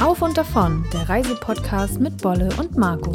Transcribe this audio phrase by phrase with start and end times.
[0.00, 3.12] Auf und davon, der Reisepodcast mit Bolle und Marco.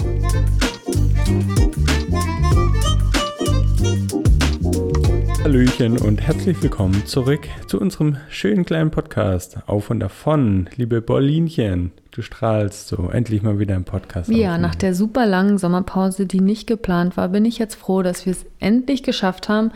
[5.43, 9.57] Hallöchen und herzlich willkommen zurück zu unserem schönen kleinen Podcast.
[9.65, 11.91] Auf und davon, liebe Bollinchen.
[12.11, 14.29] Du strahlst so, endlich mal wieder im Podcast.
[14.29, 14.61] Ja, aufnehmen.
[14.61, 18.31] nach der super langen Sommerpause, die nicht geplant war, bin ich jetzt froh, dass wir
[18.31, 19.71] es endlich geschafft haben,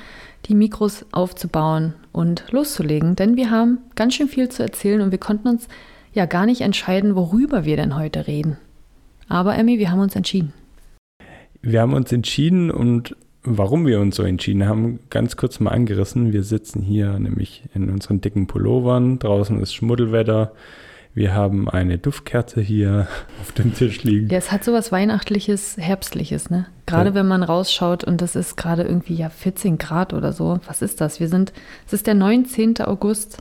[0.45, 3.15] die Mikros aufzubauen und loszulegen.
[3.15, 5.67] Denn wir haben ganz schön viel zu erzählen und wir konnten uns
[6.13, 8.57] ja gar nicht entscheiden, worüber wir denn heute reden.
[9.27, 10.53] Aber Emmy, wir haben uns entschieden.
[11.61, 16.33] Wir haben uns entschieden und warum wir uns so entschieden haben, ganz kurz mal angerissen.
[16.33, 19.19] Wir sitzen hier nämlich in unseren dicken Pullovern.
[19.19, 20.53] Draußen ist Schmuddelwetter.
[21.15, 23.07] Wir haben eine Duftkerze hier
[23.41, 24.29] auf dem Tisch liegen.
[24.29, 26.67] Ja, es hat so was Weihnachtliches, Herbstliches, ne?
[26.85, 27.15] Gerade Ja.
[27.15, 30.59] wenn man rausschaut und das ist gerade irgendwie ja 14 Grad oder so.
[30.67, 31.19] Was ist das?
[31.19, 31.51] Wir sind,
[31.87, 32.81] es ist der 19.
[32.81, 33.37] August.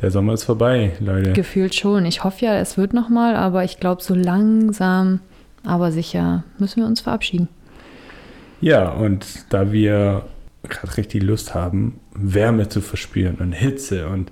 [0.00, 1.32] Der Sommer ist vorbei, Leute.
[1.32, 2.06] Gefühlt schon.
[2.06, 5.18] Ich hoffe ja, es wird noch mal, aber ich glaube, so langsam,
[5.64, 7.48] aber sicher müssen wir uns verabschieden.
[8.60, 10.24] Ja, und da wir
[10.68, 14.30] gerade richtig Lust haben, Wärme zu verspüren und Hitze und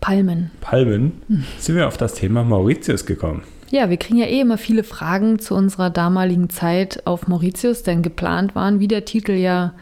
[0.00, 0.50] Palmen.
[0.60, 1.22] Palmen,
[1.58, 3.42] sind wir auf das Thema Mauritius gekommen.
[3.70, 8.02] Ja, wir kriegen ja eh immer viele Fragen zu unserer damaligen Zeit auf Mauritius, denn
[8.02, 9.74] geplant waren, wie der Titel ja,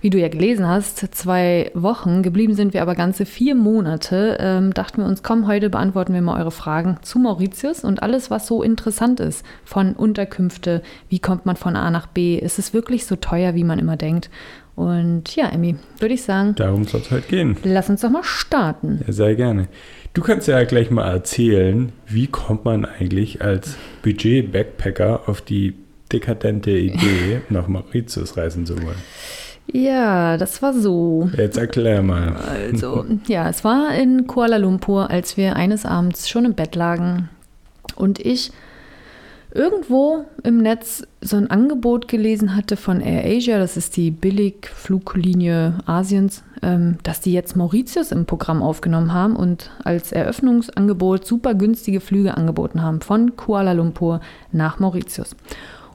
[0.00, 2.22] wie du ja gelesen hast, zwei Wochen.
[2.22, 4.38] Geblieben sind wir aber ganze vier Monate.
[4.40, 8.30] Ähm, dachten wir uns, komm, heute beantworten wir mal eure Fragen zu Mauritius und alles,
[8.30, 9.44] was so interessant ist.
[9.64, 12.38] Von Unterkünfte, wie kommt man von A nach B?
[12.38, 14.30] Ist es wirklich so teuer, wie man immer denkt?
[14.78, 17.56] Und ja, Emmy, würde ich sagen, Darum soll es heute gehen.
[17.64, 19.02] lass uns doch mal starten.
[19.04, 19.66] Ja, sehr gerne.
[20.14, 25.74] Du kannst ja gleich mal erzählen, wie kommt man eigentlich als Budget-Backpacker auf die
[26.12, 28.94] dekadente Idee, nach Mauritius reisen zu wollen?
[29.72, 31.28] Ja, das war so.
[31.36, 32.36] Jetzt erklär mal.
[32.36, 37.30] Also, ja, es war in Kuala Lumpur, als wir eines Abends schon im Bett lagen
[37.96, 38.52] und ich
[39.52, 46.42] irgendwo im Netz so ein Angebot gelesen hatte von AirAsia, das ist die Billigfluglinie Asiens,
[46.62, 52.36] ähm, dass die jetzt Mauritius im Programm aufgenommen haben und als Eröffnungsangebot super günstige Flüge
[52.36, 54.20] angeboten haben von Kuala Lumpur
[54.52, 55.34] nach Mauritius.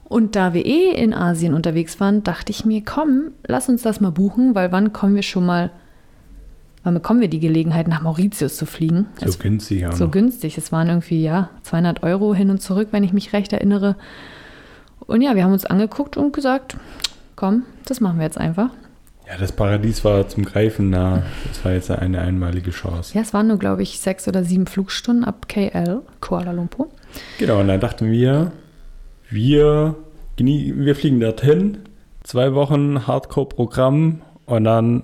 [0.03, 3.99] Und da wir eh in Asien unterwegs waren, dachte ich mir, komm, lass uns das
[3.99, 5.71] mal buchen, weil wann kommen wir schon mal,
[6.83, 9.07] wann bekommen wir die Gelegenheit, nach Mauritius zu fliegen?
[9.19, 10.11] So Es günstig auch so noch.
[10.11, 10.57] günstig.
[10.57, 13.95] Es waren irgendwie, ja, 200 Euro hin und zurück, wenn ich mich recht erinnere.
[14.99, 16.77] Und ja, wir haben uns angeguckt und gesagt,
[17.35, 18.69] komm, das machen wir jetzt einfach.
[19.27, 21.23] Ja, das Paradies war zum Greifen nah.
[21.47, 23.13] Das war jetzt eine einmalige Chance.
[23.15, 26.89] Ja, es waren nur, glaube ich, sechs oder sieben Flugstunden ab KL, Kuala Lumpur.
[27.39, 28.51] Genau, und dann dachten wir,
[29.29, 29.95] wir,
[30.37, 31.79] wir fliegen dorthin,
[32.23, 35.03] zwei Wochen Hardcore-Programm und dann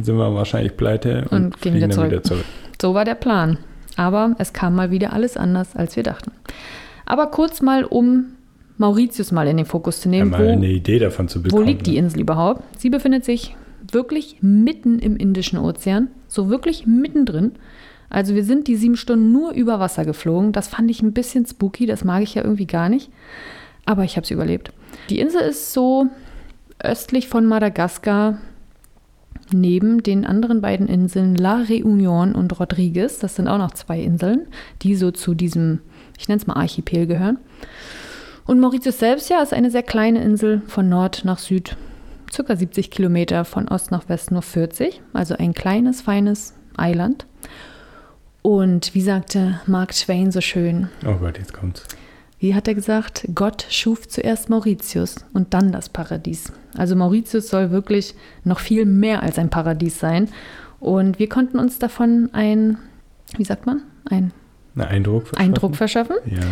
[0.00, 2.10] sind wir wahrscheinlich pleite und, Und gehen wieder zurück.
[2.10, 2.44] wieder zurück.
[2.80, 3.58] So war der Plan.
[3.96, 6.32] Aber es kam mal wieder alles anders, als wir dachten.
[7.06, 8.24] Aber kurz mal, um
[8.76, 10.30] Mauritius mal in den Fokus zu Ja, nehmen.
[10.30, 11.66] mal wo, eine Idee davon zu Wo bekommen.
[11.66, 11.98] liegt die ne?
[11.98, 12.62] Insel überhaupt?
[12.78, 13.54] Sie befindet sich
[13.92, 17.52] wirklich mitten im Indischen Ozean, so wirklich mittendrin.
[18.10, 20.50] Also wir sind die sieben Stunden nur über Wasser geflogen.
[20.52, 23.10] Das fand ich ein bisschen spooky, das mag ich ja irgendwie gar nicht.
[23.86, 24.72] Aber ich habe es überlebt.
[25.10, 26.06] Die Insel ist so
[26.82, 28.38] östlich von Madagaskar,
[29.52, 33.18] neben den anderen beiden Inseln La Réunion und Rodriguez.
[33.18, 34.46] Das sind auch noch zwei Inseln,
[34.82, 35.80] die so zu diesem,
[36.18, 37.38] ich nenne es mal Archipel gehören.
[38.46, 41.76] Und Mauritius selbst, ja, ist eine sehr kleine Insel von Nord nach Süd,
[42.30, 45.00] circa 70 Kilometer, von Ost nach West nur 40.
[45.12, 47.26] Also ein kleines, feines Eiland.
[48.42, 51.84] Und wie sagte Mark Twain so schön, Oh Gott, jetzt kommt's.
[52.44, 56.52] Wie hat er gesagt, Gott schuf zuerst Mauritius und dann das Paradies.
[56.76, 60.28] Also Mauritius soll wirklich noch viel mehr als ein Paradies sein.
[60.78, 62.76] Und wir konnten uns davon ein,
[63.38, 64.30] wie sagt man, ein
[64.76, 65.46] Ein Eindruck verschaffen?
[65.46, 66.16] Eindruck verschaffen.
[66.26, 66.42] Ja.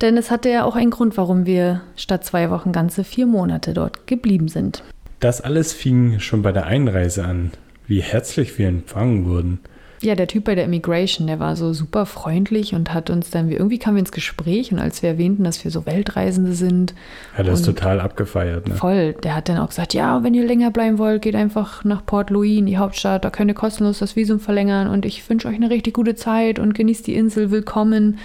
[0.00, 3.74] Denn es hatte ja auch einen Grund, warum wir statt zwei Wochen ganze vier Monate
[3.74, 4.82] dort geblieben sind.
[5.20, 7.50] Das alles fing schon bei der Einreise an,
[7.86, 9.60] wie herzlich wir empfangen wurden.
[10.00, 13.50] Ja, der Typ bei der Immigration, der war so super freundlich und hat uns dann,
[13.50, 16.94] irgendwie kamen wir ins Gespräch und als wir erwähnten, dass wir so Weltreisende sind,
[17.34, 18.68] Hat das Und- total abgefeiert.
[18.68, 18.76] Ne?
[18.76, 22.06] voll, der hat dann auch gesagt, ja, wenn ihr länger bleiben wollt, geht einfach nach
[22.06, 25.48] Port Louis in die Hauptstadt, da könnt ihr kostenlos das Visum verlängern und ich wünsche
[25.48, 28.18] euch eine richtig gute Zeit und genießt die Insel, willkommen.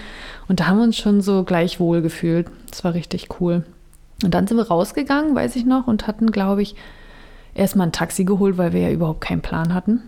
[0.48, 2.48] Und da haben wir uns schon so gleich wohl gefühlt.
[2.70, 3.64] Das war richtig cool.
[4.24, 6.76] Und dann sind wir rausgegangen, weiß ich noch, und hatten, glaube ich,
[7.56, 10.02] erstmal ein Taxi geholt, weil wir ja überhaupt keinen Plan hatten.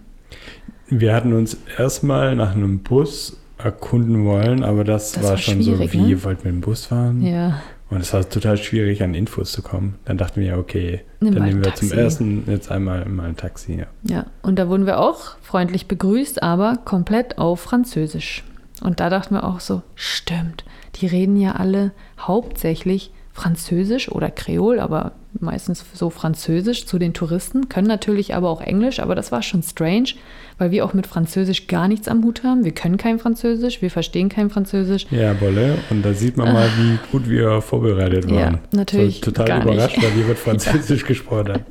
[0.87, 5.61] Wir hatten uns erstmal nach einem Bus erkunden wollen, aber das, Das war, war schon
[5.61, 6.23] so, wie ne?
[6.23, 7.21] wollten wir einen Bus fahren?
[7.21, 7.61] Ja.
[7.89, 9.95] Und es war total schwierig, an Infos zu kommen.
[10.05, 12.03] Dann dachten wir, okay, Nimm dann nehmen wir zum Taxi.
[12.03, 13.75] ersten jetzt einmal mal ein Taxi.
[13.79, 13.85] Ja.
[14.03, 18.43] Ja, und da wurden wir auch freundlich begrüßt, aber komplett auf Französisch.
[18.81, 20.65] Und da dachten wir auch so, stimmt,
[20.95, 27.67] die reden ja alle hauptsächlich Französisch oder Kreol, aber meistens so Französisch zu den Touristen,
[27.67, 30.11] können natürlich aber auch Englisch, aber das war schon strange,
[30.57, 32.63] weil wir auch mit Französisch gar nichts am Hut haben.
[32.63, 35.05] Wir können kein Französisch, wir verstehen kein Französisch.
[35.11, 35.77] Ja, Wolle.
[35.89, 38.53] Und da sieht man mal, wie gut wir vorbereitet waren.
[38.53, 39.15] Ja, natürlich.
[39.17, 41.07] So, total überrascht, weil wir mit Französisch ja.
[41.07, 41.65] gesprochen haben.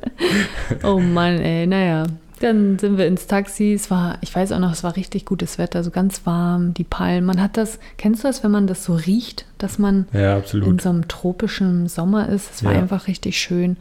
[0.83, 2.05] Oh Mann, ey, naja.
[2.39, 3.73] Dann sind wir ins Taxi.
[3.73, 6.83] Es war, ich weiß auch noch, es war richtig gutes Wetter, so ganz warm, die
[6.83, 7.25] Palmen.
[7.25, 10.79] Man hat das, kennst du das, wenn man das so riecht, dass man ja, in
[10.79, 12.55] so einem tropischen Sommer ist?
[12.55, 12.79] Es war ja.
[12.79, 13.77] einfach richtig schön.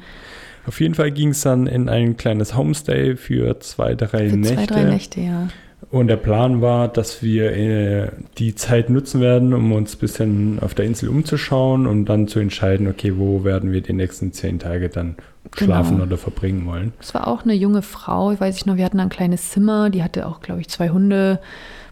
[0.66, 4.56] Auf jeden Fall ging es dann in ein kleines Homestay für zwei, drei für Nächte.
[4.56, 5.48] Zwei, drei Nächte, ja.
[5.90, 10.58] Und der Plan war, dass wir äh, die Zeit nutzen werden, um uns ein bisschen
[10.60, 14.58] auf der Insel umzuschauen und dann zu entscheiden, okay, wo werden wir die nächsten zehn
[14.58, 15.16] Tage dann
[15.54, 16.04] schlafen genau.
[16.04, 16.92] oder verbringen wollen.
[17.00, 19.90] Es war auch eine junge Frau, ich weiß ich noch, wir hatten ein kleines Zimmer,
[19.90, 21.40] die hatte auch, glaube ich, zwei Hunde,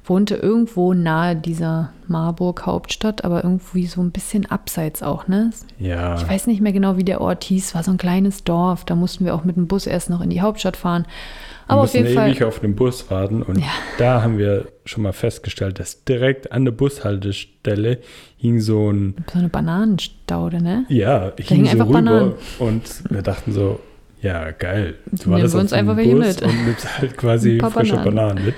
[0.05, 5.51] wohnte irgendwo nahe dieser Marburg Hauptstadt, aber irgendwie so ein bisschen abseits auch, ne?
[5.79, 6.17] Ja.
[6.17, 8.97] Ich weiß nicht mehr genau, wie der Ort hieß, war so ein kleines Dorf, da
[8.97, 11.07] mussten wir auch mit dem Bus erst noch in die Hauptstadt fahren.
[11.67, 12.49] Aber auf jeden ewig Fall.
[12.49, 13.67] auf dem Bus warten und ja.
[13.99, 17.99] da haben wir schon mal festgestellt, dass direkt an der Bushaltestelle
[18.37, 19.15] hing so ein.
[19.33, 20.85] So eine Bananenstaude, ne?
[20.89, 22.35] Ja, da hing so rüber Bananen.
[22.59, 23.81] und wir dachten so,
[24.21, 24.95] ja, geil.
[25.11, 26.43] Du war das uns einfach welche mit.
[26.43, 28.15] Und nimmst halt quasi frische Bananen.
[28.15, 28.55] Bananen mit.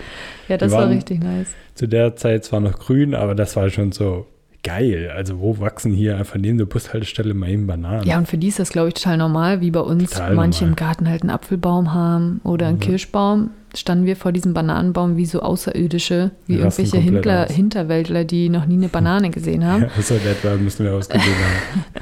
[0.48, 1.48] Ja, das war richtig nice.
[1.74, 4.26] Zu der Zeit zwar noch grün, aber das war schon so,
[4.64, 5.12] geil.
[5.14, 8.04] Also wo wachsen hier einfach neben der Bushaltestelle mal eben Bananen?
[8.04, 10.64] Ja, und für die ist das, glaube ich, total normal, wie bei uns total manche
[10.64, 10.72] normal.
[10.72, 12.82] im Garten halt einen Apfelbaum haben oder einen mhm.
[12.82, 13.50] Kirschbaum.
[13.76, 18.76] Standen wir vor diesem Bananenbaum wie so Außerirdische, wie irgendwelche Hintler, Hinterwäldler, die noch nie
[18.76, 19.82] eine Banane gesehen haben.
[19.82, 21.34] Ja, so etwa müssen wir ausgesehen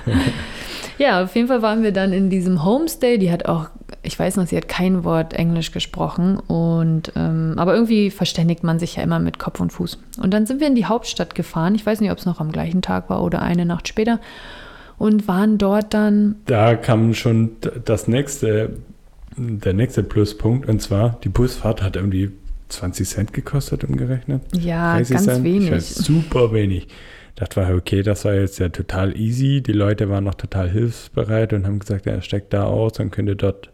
[0.07, 0.21] haben.
[0.99, 3.19] ja, auf jeden Fall waren wir dann in diesem Homestay.
[3.19, 3.71] Die hat auch
[4.03, 8.79] ich weiß noch, sie hat kein Wort Englisch gesprochen und ähm, aber irgendwie verständigt man
[8.79, 9.99] sich ja immer mit Kopf und Fuß.
[10.21, 11.75] Und dann sind wir in die Hauptstadt gefahren.
[11.75, 14.21] Ich weiß nicht, ob es noch am gleichen Tag war oder eine Nacht später
[14.99, 16.37] und waren dort dann.
[16.47, 17.53] Da kam schon
[17.85, 18.71] das nächste,
[19.37, 22.33] der nächste Pluspunkt und zwar die Busfahrt hat irgendwie
[22.71, 24.43] 20 Cent gekostet umgerechnet.
[24.53, 25.45] Ja, ganz Cent.
[25.45, 25.85] wenig.
[25.85, 26.89] Super wenig
[27.43, 29.63] dachte war, okay, das war jetzt ja total easy.
[29.63, 33.29] Die Leute waren noch total hilfsbereit und haben gesagt, ja, steckt da aus und könnt
[33.29, 33.72] ihr dort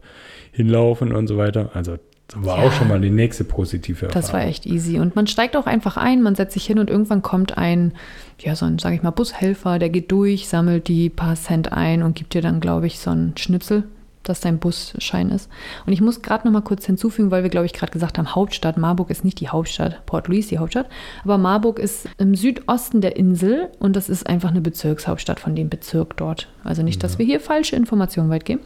[0.51, 1.71] hinlaufen und so weiter.
[1.73, 1.97] Also
[2.27, 4.21] das war ja, auch schon mal die nächste positive Erfahrung.
[4.21, 4.99] Das war echt easy.
[4.99, 7.93] Und man steigt auch einfach ein, man setzt sich hin und irgendwann kommt ein,
[8.39, 12.03] ja, so ein, sag ich mal, Bushelfer, der geht durch, sammelt die paar Cent ein
[12.03, 13.83] und gibt dir dann, glaube ich, so einen Schnipsel
[14.23, 15.49] dass dein Busschein ist.
[15.85, 18.35] Und ich muss gerade noch mal kurz hinzufügen, weil wir, glaube ich, gerade gesagt haben,
[18.35, 18.77] Hauptstadt.
[18.77, 20.87] Marburg ist nicht die Hauptstadt, Port Louis die Hauptstadt.
[21.23, 25.69] Aber Marburg ist im Südosten der Insel und das ist einfach eine Bezirkshauptstadt von dem
[25.69, 26.47] Bezirk dort.
[26.63, 28.61] Also nicht, dass wir hier falsche Informationen weit geben.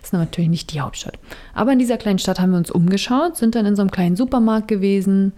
[0.00, 1.18] Das ist natürlich nicht die Hauptstadt.
[1.54, 4.16] Aber in dieser kleinen Stadt haben wir uns umgeschaut, sind dann in so einem kleinen
[4.16, 5.32] Supermarkt gewesen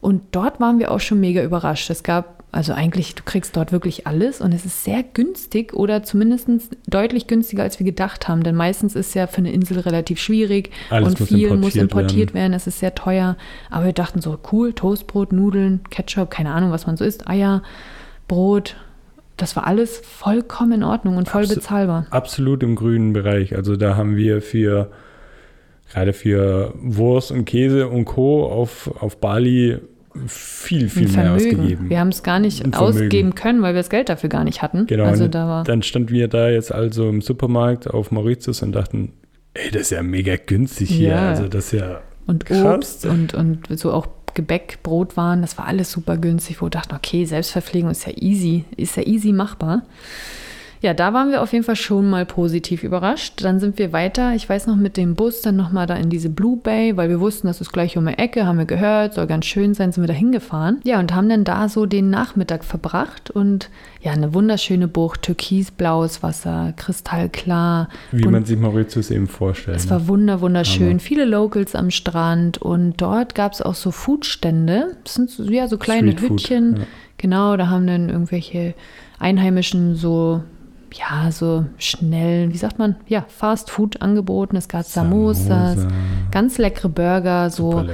[0.00, 1.88] und dort waren wir auch schon mega überrascht.
[1.88, 6.04] Es gab also eigentlich, du kriegst dort wirklich alles und es ist sehr günstig oder
[6.04, 6.48] zumindest
[6.86, 8.44] deutlich günstiger, als wir gedacht haben.
[8.44, 11.74] Denn meistens ist ja für eine Insel relativ schwierig alles und muss viel importiert muss
[11.74, 12.34] importiert werden.
[12.34, 12.52] werden.
[12.52, 13.36] Es ist sehr teuer.
[13.70, 17.62] Aber wir dachten so, cool, Toastbrot, Nudeln, Ketchup, keine Ahnung, was man so isst, Eier,
[18.28, 18.76] Brot.
[19.36, 22.06] Das war alles vollkommen in Ordnung und voll Abs bezahlbar.
[22.10, 23.56] Absolut im grünen Bereich.
[23.56, 24.92] Also da haben wir für
[25.90, 28.46] gerade für Wurst und Käse und Co.
[28.46, 29.80] auf, auf Bali
[30.26, 31.90] viel, viel mehr ausgegeben.
[31.90, 34.86] Wir haben es gar nicht ausgeben können, weil wir das Geld dafür gar nicht hatten.
[34.86, 35.04] Genau.
[35.04, 39.12] Also da dann standen wir da jetzt also im Supermarkt auf Mauritius und dachten,
[39.54, 41.08] ey, das ist ja mega günstig hier.
[41.08, 41.30] Ja.
[41.30, 42.74] Also das ist ja Und krass.
[42.74, 46.94] Obst und, und so auch Gebäck, Brotwaren, das war alles super günstig, wo wir dachten,
[46.94, 49.82] okay, Selbstverpflegung ist ja easy, ist ja easy machbar.
[50.84, 53.42] Ja, da waren wir auf jeden Fall schon mal positiv überrascht.
[53.42, 56.28] Dann sind wir weiter, ich weiß noch, mit dem Bus dann nochmal da in diese
[56.28, 59.26] Blue Bay, weil wir wussten, das ist gleich um die Ecke, haben wir gehört, soll
[59.26, 60.82] ganz schön sein, sind wir da hingefahren.
[60.84, 63.70] Ja, und haben dann da so den Nachmittag verbracht und
[64.02, 67.88] ja, eine wunderschöne Bucht, türkisblaues Wasser, kristallklar.
[68.12, 69.78] Wie man sich Mauritius eben vorstellt.
[69.78, 70.90] Es war wunder, wunderschön.
[70.90, 74.98] Aber Viele Locals am Strand und dort gab es auch so Foodstände.
[75.02, 76.76] Das sind so, ja so kleine Hütchen.
[76.76, 76.82] Ja.
[77.16, 78.74] Genau, da haben dann irgendwelche
[79.18, 80.42] Einheimischen so
[80.98, 84.56] ja, so schnell, wie sagt man, ja, Fast Food angeboten.
[84.56, 85.88] Es gab Samosas, Samosa.
[86.30, 87.84] ganz leckere Burger, so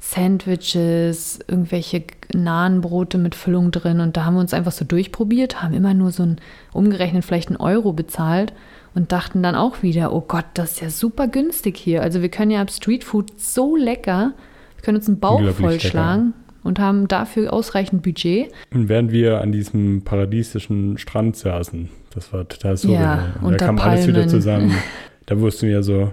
[0.00, 4.00] Sandwiches, irgendwelche Nahenbrote mit Füllung drin.
[4.00, 6.36] Und da haben wir uns einfach so durchprobiert, haben immer nur so ein,
[6.72, 8.52] umgerechnet vielleicht einen Euro bezahlt
[8.94, 12.02] und dachten dann auch wieder, oh Gott, das ist ja super günstig hier.
[12.02, 14.32] Also wir können ja ab Streetfood so lecker,
[14.76, 16.34] wir können uns einen Bauch vollschlagen.
[16.64, 18.52] Und haben dafür ausreichend Budget.
[18.74, 22.92] Und während wir an diesem paradiesischen Strand saßen, das war total so.
[22.92, 23.92] Ja, und da kam Palmen.
[23.94, 24.72] alles wieder zusammen.
[25.26, 26.10] Da wussten wir so,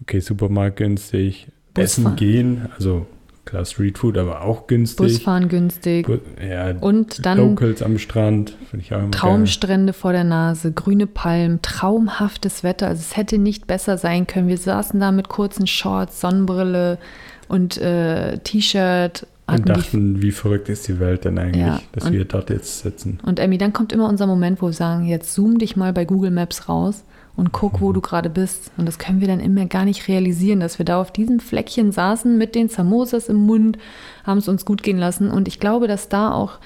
[0.00, 1.84] okay, Supermarkt günstig, Busfahren.
[1.84, 3.06] essen gehen, also
[3.44, 4.96] klar Streetfood, aber auch günstig.
[4.96, 6.06] Busfahren günstig.
[6.06, 9.20] Bu ja, Und dann Locals am Strand, finde ich auch immer geil.
[9.20, 12.86] Traumstrände vor der Nase, grüne Palmen, traumhaftes Wetter.
[12.88, 14.48] Also es hätte nicht besser sein können.
[14.48, 16.96] Wir saßen da mit kurzen Shorts, Sonnenbrille
[17.48, 19.26] und äh, T-Shirt.
[19.56, 23.18] Und dachten, wie verrückt ist die Welt denn eigentlich, Ja, dass wir dort jetzt sitzen.
[23.24, 26.04] Und Emmy, dann kommt immer unser Moment, wo wir sagen, jetzt zoom dich mal bei
[26.04, 27.80] Google Maps raus und guck, Mhm.
[27.80, 28.70] wo du gerade bist.
[28.76, 31.92] Und das können wir dann immer gar nicht realisieren, dass wir da auf diesem Fleckchen
[31.92, 33.78] saßen mit den Samosas im Mund,
[34.24, 35.30] haben es uns gut gehen lassen.
[35.30, 36.58] Und ich glaube, dass da auch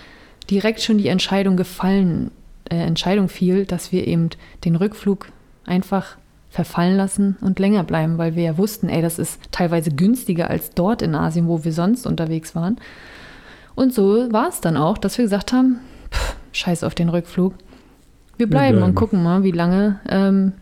[0.50, 2.30] direkt schon die Entscheidung gefallen,
[2.68, 4.30] äh, Entscheidung fiel, dass wir eben
[4.64, 5.28] den Rückflug
[5.66, 6.16] einfach
[6.52, 10.70] verfallen lassen und länger bleiben, weil wir ja wussten, ey, das ist teilweise günstiger als
[10.70, 12.76] dort in Asien, wo wir sonst unterwegs waren.
[13.74, 15.80] Und so war es dann auch, dass wir gesagt haben,
[16.12, 17.54] pff, scheiß auf den Rückflug.
[18.36, 18.90] Wir bleiben, bleiben.
[18.90, 20.52] und gucken mal, wie lange ähm,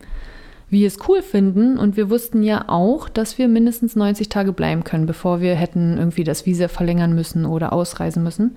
[0.69, 1.77] wir es cool finden.
[1.77, 5.97] Und wir wussten ja auch, dass wir mindestens 90 Tage bleiben können, bevor wir hätten
[5.97, 8.55] irgendwie das Visa verlängern müssen oder ausreisen müssen.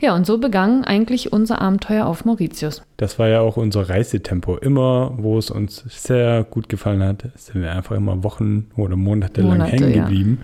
[0.00, 2.82] Ja, und so begann eigentlich unser Abenteuer auf Mauritius.
[2.96, 4.56] Das war ja auch unser Reisetempo.
[4.56, 9.42] Immer, wo es uns sehr gut gefallen hat, sind wir einfach immer Wochen oder Monate
[9.42, 10.02] lang Monate, hängen ja.
[10.04, 10.40] geblieben.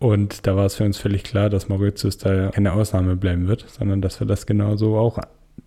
[0.00, 3.66] Und da war es für uns völlig klar, dass Mauritius da keine Ausnahme bleiben wird,
[3.68, 5.20] sondern dass wir das genauso auch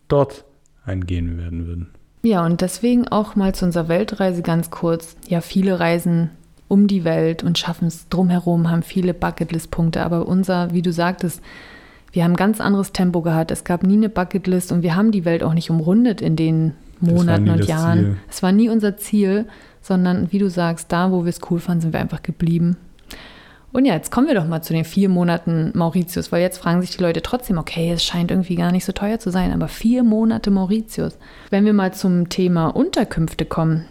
[0.10, 0.44] dort
[0.86, 1.90] eingehen werden würden.
[2.22, 5.16] Ja, und deswegen auch mal zu unserer Weltreise ganz kurz.
[5.30, 6.32] Ja, viele reisen
[6.68, 10.04] um die Welt und schaffen es drumherum, haben viele Bucketlist-Punkte.
[10.04, 11.42] Aber unser, wie du sagtest,
[12.16, 13.52] wir haben ein ganz anderes Tempo gehabt.
[13.52, 16.72] Es gab nie eine Bucketlist und wir haben die Welt auch nicht umrundet in den
[17.02, 18.00] Monaten und Jahren.
[18.00, 18.18] Ziel.
[18.30, 19.46] Es war nie unser Ziel,
[19.82, 22.78] sondern wie du sagst, da, wo wir es cool fanden, sind wir einfach geblieben.
[23.74, 26.80] Und ja, jetzt kommen wir doch mal zu den vier Monaten Mauritius, weil jetzt fragen
[26.80, 29.68] sich die Leute trotzdem, okay, es scheint irgendwie gar nicht so teuer zu sein, aber
[29.68, 31.18] vier Monate Mauritius.
[31.50, 33.84] Wenn wir mal zum Thema Unterkünfte kommen,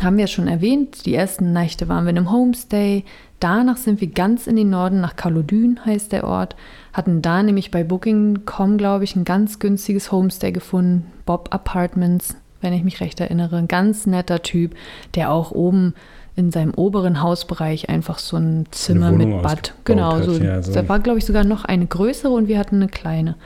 [0.00, 3.04] haben wir ja schon erwähnt, die ersten Nächte waren wir in einem Homestay.
[3.40, 6.56] Danach sind wir ganz in den Norden, nach Kalodün heißt der Ort.
[6.92, 11.06] Hatten da nämlich bei Booking.com, glaube ich, ein ganz günstiges Homestay gefunden.
[11.24, 13.56] Bob Apartments, wenn ich mich recht erinnere.
[13.56, 14.74] Ein ganz netter Typ,
[15.14, 15.94] der auch oben
[16.34, 19.74] in seinem oberen Hausbereich einfach so ein Zimmer mit Bad.
[19.84, 20.32] Genau, so.
[20.32, 20.72] ja, so.
[20.72, 23.36] Da war, glaube ich, sogar noch eine größere und wir hatten eine kleine.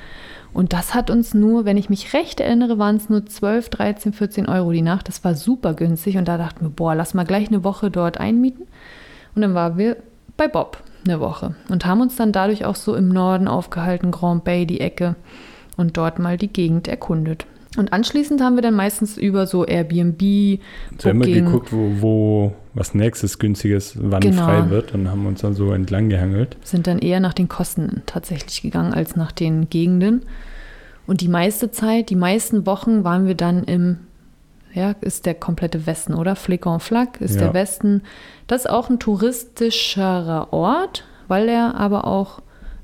[0.52, 4.12] Und das hat uns nur, wenn ich mich recht erinnere, waren es nur 12, 13,
[4.12, 5.08] 14 Euro die Nacht.
[5.08, 8.20] Das war super günstig und da dachten wir, boah, lass mal gleich eine Woche dort
[8.20, 8.66] einmieten.
[9.34, 9.96] Und dann waren wir
[10.36, 14.44] bei Bob eine Woche und haben uns dann dadurch auch so im Norden aufgehalten, Grand
[14.44, 15.16] Bay, die Ecke
[15.76, 17.46] und dort mal die Gegend erkundet.
[17.78, 20.58] Und anschließend haben wir dann meistens über so Airbnb, Wir
[21.04, 24.44] haben Booking, geguckt, wo, wo was nächstes günstiges wann Genau.
[24.44, 26.56] frei wird und haben uns dann so entlang gehangelt.
[26.64, 30.22] sind dann eher nach den Kosten tatsächlich gegangen als nach den Gegenden.
[31.06, 33.96] Und die meiste Zeit, die meisten Wochen waren wir dann im,
[34.74, 36.36] ja, ist der komplette Westen, oder?
[36.36, 37.40] Flick en Flac ist Ja.
[37.46, 38.02] der Westen.
[38.46, 42.40] Das ist auch ein touristischerer Ort, weil er aber auch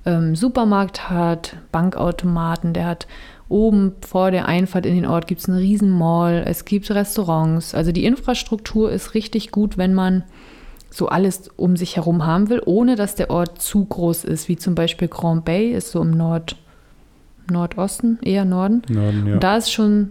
[0.07, 3.07] ähm, Supermarkt hat, Bankautomaten, der hat
[3.49, 7.75] oben vor der Einfahrt in den Ort gibt es einen riesen Mall, es gibt Restaurants.
[7.75, 10.25] Also die Infrastruktur ist richtig gut, wenn man
[10.91, 14.57] so alles um sich herum haben will, ohne dass der Ort zu groß ist, wie
[14.57, 16.57] zum Beispiel Grand Bay ist so im Nord,
[17.51, 18.83] Nordosten, eher Norden.
[18.89, 19.35] Norden, ja.
[19.35, 20.11] Und da ist schon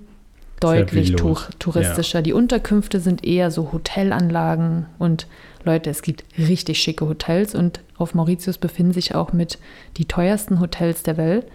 [0.59, 1.49] deutlich viel tu los.
[1.59, 2.21] touristischer.
[2.21, 5.27] Die Unterkünfte sind eher so Hotelanlagen und
[5.63, 9.59] Leute, es gibt richtig schicke Hotels und auf Mauritius befinden sich auch mit
[9.97, 11.45] die teuersten Hotels der Welt.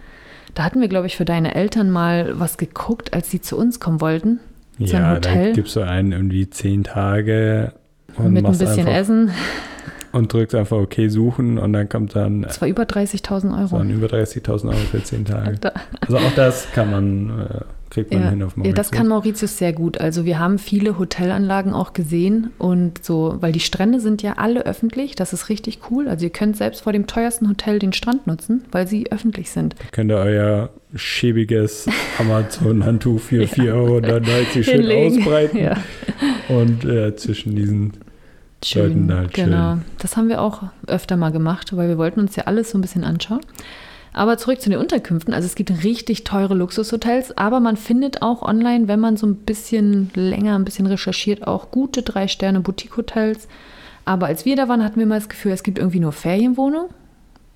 [0.53, 3.79] Da hatten wir, glaube ich, für deine Eltern mal was geguckt, als sie zu uns
[3.79, 4.39] kommen wollten.
[4.77, 7.73] So ja, da Hotel gibst du einen irgendwie zehn Tage
[8.17, 9.31] und mit ein bisschen Essen.
[10.11, 13.83] und drückst einfach okay suchen und dann kommt dann Das war über 30.000 Euro.
[13.83, 15.57] so über 30.000 Euro für zehn Tage.
[15.59, 17.59] Da- Also auch das kann man, äh,
[17.93, 18.75] kriegt man Ja, hin auf ja, Mauritius.
[18.75, 19.99] das kann Mauritius sehr gut.
[19.99, 24.65] Also wir haben viele Hotelanlagen auch gesehen und so, weil die Strände sind ja alle
[24.65, 25.15] öffentlich.
[25.15, 26.07] Das ist richtig cool.
[26.07, 29.75] Also ihr könnt selbst vor dem teuersten Hotel den Strand nutzen, weil sie öffentlich sind.
[29.91, 31.87] Könnt ihr euer schäbiges
[32.19, 34.01] Amazon-Handtuch für 4,99 Euro
[34.51, 35.19] schön Hinlegen.
[35.19, 35.77] ausbreiten Ja,
[36.49, 37.93] und äh, zwischen diesen
[38.75, 39.77] Leuten da halt genau.
[39.99, 42.81] Das haben wir auch öfter mal gemacht, weil wir wollten uns ja alles so ein
[42.81, 43.41] bisschen anschauen.
[44.13, 45.33] Aber zurück zu den Unterkünften.
[45.33, 49.37] Also es gibt richtig teure Luxushotels, aber man findet auch online, wenn man so ein
[49.37, 53.47] bisschen länger, ein bisschen recherchiert, auch gute Drei-Sterne-Boutique-Hotels.
[54.05, 56.89] Aber als wir da waren, hatten wir mal das Gefühl, es gibt irgendwie nur Ferienwohnung,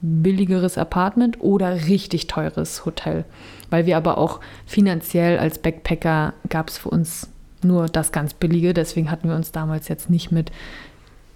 [0.01, 3.25] billigeres Apartment oder richtig teures Hotel.
[3.69, 7.29] Weil wir aber auch finanziell als Backpacker gab es für uns
[7.61, 8.73] nur das ganz billige.
[8.73, 10.51] Deswegen hatten wir uns damals jetzt nicht mit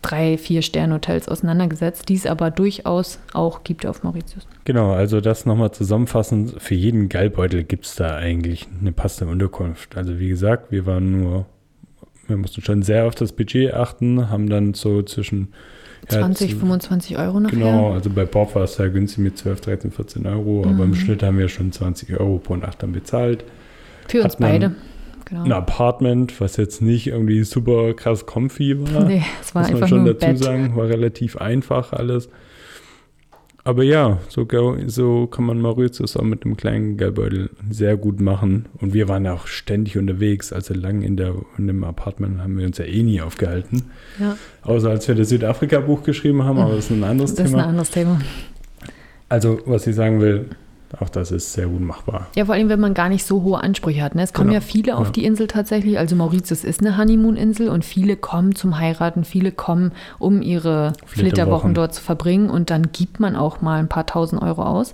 [0.01, 4.48] drei, vier Sternhotels auseinandergesetzt, die es aber durchaus auch gibt auf Mauritius.
[4.65, 6.55] Genau, also das nochmal zusammenfassend.
[6.62, 9.96] Für jeden Geldbeutel gibt es da eigentlich eine passende Unterkunft.
[9.98, 11.46] Also wie gesagt, wir waren nur,
[12.27, 15.50] wir mussten schon sehr auf das Budget achten, haben dann so zwischen
[16.08, 17.58] 20, Ja, 25 Euro nachher.
[17.58, 20.89] Genau, also bei Bob war es sehr günstig mit 12, 13, 14 Euro, aber im
[20.91, 20.96] Mhm.
[20.96, 23.43] Schnitt haben wir schon 20 Euro pro Nacht dann bezahlt.
[24.08, 24.75] Für uns man beide.
[25.31, 25.43] Genau.
[25.45, 29.75] Ein Apartment, was jetzt nicht irgendwie super krass comfy war, Nee, es war muss man
[29.77, 30.43] einfach schon nur dazu Bett.
[30.43, 32.29] sagen, war relativ einfach alles.
[33.63, 34.47] Aber ja, so,
[34.88, 38.65] so kann man Mauritius auch mit einem kleinen Geldbeutel sehr gut machen.
[38.79, 42.57] Und wir waren ja auch ständig unterwegs, also lang in, der, in dem Apartment haben
[42.57, 43.83] wir uns ja eh nie aufgehalten.
[44.19, 47.53] Ja, Außer als wir das Südafrika-Buch geschrieben haben, aber das ist ein anderes das ist
[47.53, 47.67] ein Thema.
[47.69, 48.19] anderes Thema.
[49.29, 50.47] Also, was ich sagen will,
[51.00, 52.27] auch das ist sehr gut machbar.
[52.36, 54.15] Ja, vor allem, wenn man gar nicht so hohe Ansprüche hat.
[54.15, 54.24] Ne?
[54.24, 54.60] Es kommen Genau.
[54.60, 55.12] ja viele auf Ja.
[55.12, 55.98] die Insel tatsächlich.
[55.98, 61.05] Also Mauritius ist eine Honeymoon-Insel und viele kommen zum Heiraten, viele kommen, um ihre Flitterwochen.
[61.05, 64.93] Flitterwochen dort zu verbringen und dann gibt man auch mal ein paar tausend Euro aus.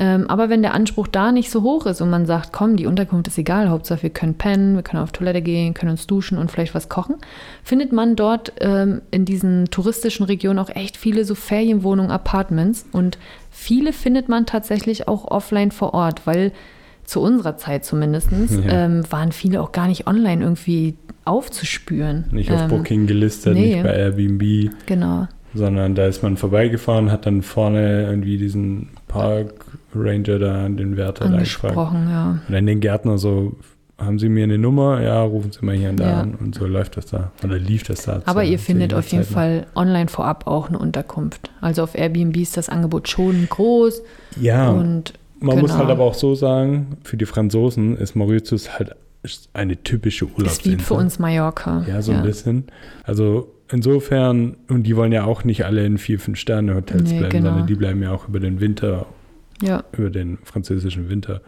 [0.00, 2.86] Ähm, aber wenn der Anspruch da nicht so hoch ist und man sagt, komm, die
[2.86, 6.38] Unterkunft ist egal, Hauptsache wir können pennen, wir können auf Toilette gehen, können uns duschen
[6.38, 7.16] und vielleicht was kochen,
[7.64, 13.18] findet man dort ähm, in diesen touristischen Regionen auch echt viele so Ferienwohnungen, Apartments und
[13.50, 16.52] viele findet man tatsächlich auch offline vor Ort, weil
[17.04, 18.84] zu unserer Zeit zumindest Ja.
[18.84, 22.26] ähm, waren viele auch gar nicht online irgendwie aufzuspüren.
[22.30, 23.74] Nicht auf ähm, Booking gelistet, nee.
[23.74, 25.26] nicht bei Airbnb, Genau.
[25.54, 29.64] sondern da ist man vorbeigefahren, hat dann vorne irgendwie diesen Park
[29.94, 31.74] Ranger da, den Wärter da gefragt.
[31.76, 32.30] Angesprochen, ja.
[32.46, 33.56] Und dann den Gärtner so,
[33.98, 35.00] haben Sie mir eine Nummer?
[35.02, 36.20] Ja, rufen Sie mal hier und da Ja.
[36.20, 36.34] an.
[36.34, 37.32] Und so läuft das da.
[37.42, 38.22] Oder lief das da.
[38.26, 39.24] Aber ihr findet auf jeden.
[39.24, 41.50] Fall online vorab auch eine Unterkunft.
[41.60, 44.02] Also auf Airbnb ist das Angebot schon groß
[44.40, 45.80] Ja, und man muss genau.
[45.82, 48.94] halt aber auch so sagen, für die Franzosen ist Mauritius halt
[49.52, 50.78] eine typische ist Urlaubsinsel.
[50.78, 51.84] wie für uns Mallorca.
[51.88, 52.64] Ja, so ein bisschen.
[53.02, 57.18] Also insofern, und die wollen ja auch nicht alle in vier, fünf Sterne Hotels Nee,
[57.18, 57.48] bleiben, genau.
[57.50, 59.06] sondern die bleiben ja auch über den Winter,
[59.62, 61.40] Ja, über den französischen Winter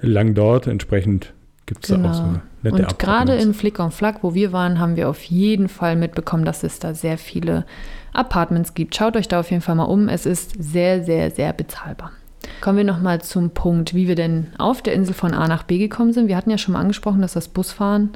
[0.00, 0.66] lang dort.
[0.66, 1.32] Entsprechend
[1.66, 2.40] gibt es da auch so Genau.
[2.62, 5.96] nette und gerade in Flick und Flack, wo wir waren, haben wir auf jeden Fall
[5.96, 7.64] mitbekommen, dass es da sehr viele
[8.12, 8.94] Apartments gibt.
[8.94, 10.08] Schaut euch da auf jeden Fall mal um.
[10.08, 12.12] Es ist sehr, sehr, sehr bezahlbar.
[12.60, 15.78] Kommen wir nochmal zum Punkt, wie wir denn auf der Insel von A nach B
[15.78, 16.28] gekommen sind.
[16.28, 18.10] Wir hatten ja schon mal angesprochen, dass das Busfahren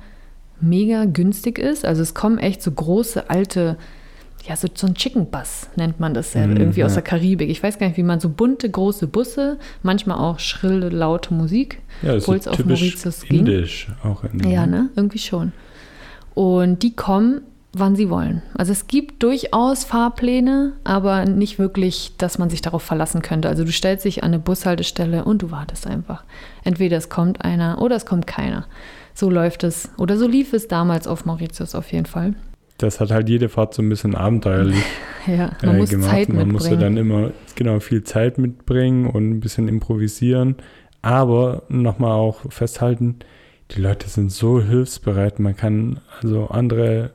[0.60, 1.84] mega günstig ist.
[1.84, 3.76] Also es kommen echt so große, alte,
[4.46, 6.96] ja, so, so ein Chicken Bus nennt man das ja, Mhm, irgendwie aus ja.
[6.96, 7.50] der Karibik.
[7.50, 11.80] Ich weiß gar nicht, wie man so bunte, große Busse, manchmal auch schrille, laute Musik.
[12.02, 13.38] ja, das obwohl ist es auf typisch Mauritius ging.
[13.40, 14.24] indisch auch.
[14.24, 14.88] In, Ja, ne?
[14.96, 15.52] Irgendwie schon.
[16.34, 18.42] Und die kommen, wann sie wollen.
[18.54, 23.48] Also es gibt durchaus Fahrpläne, aber nicht wirklich, dass man sich darauf verlassen könnte.
[23.48, 26.24] Also du stellst dich an eine Bushaltestelle und du wartest einfach.
[26.64, 28.66] Entweder es kommt einer oder es kommt keiner.
[29.14, 29.90] So läuft es.
[29.98, 32.34] Oder so lief es damals auf Mauritius auf jeden Fall.
[32.78, 34.82] Das hat halt jede Fahrt so ein bisschen abenteuerlich
[35.28, 36.10] Ja, man äh, muss gemacht.
[36.10, 40.56] Zeit Man musste dann immer genau viel Zeit mitbringen und ein bisschen improvisieren.
[41.02, 43.16] Aber nochmal auch festhalten,
[43.72, 45.38] die Leute sind so hilfsbereit.
[45.38, 47.12] Man kann also andere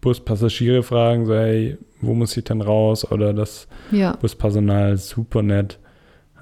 [0.00, 3.10] Buspassagiere fragen, so, hey, wo muss ich denn raus?
[3.10, 5.78] Oder das ja, Buspersonal super nett.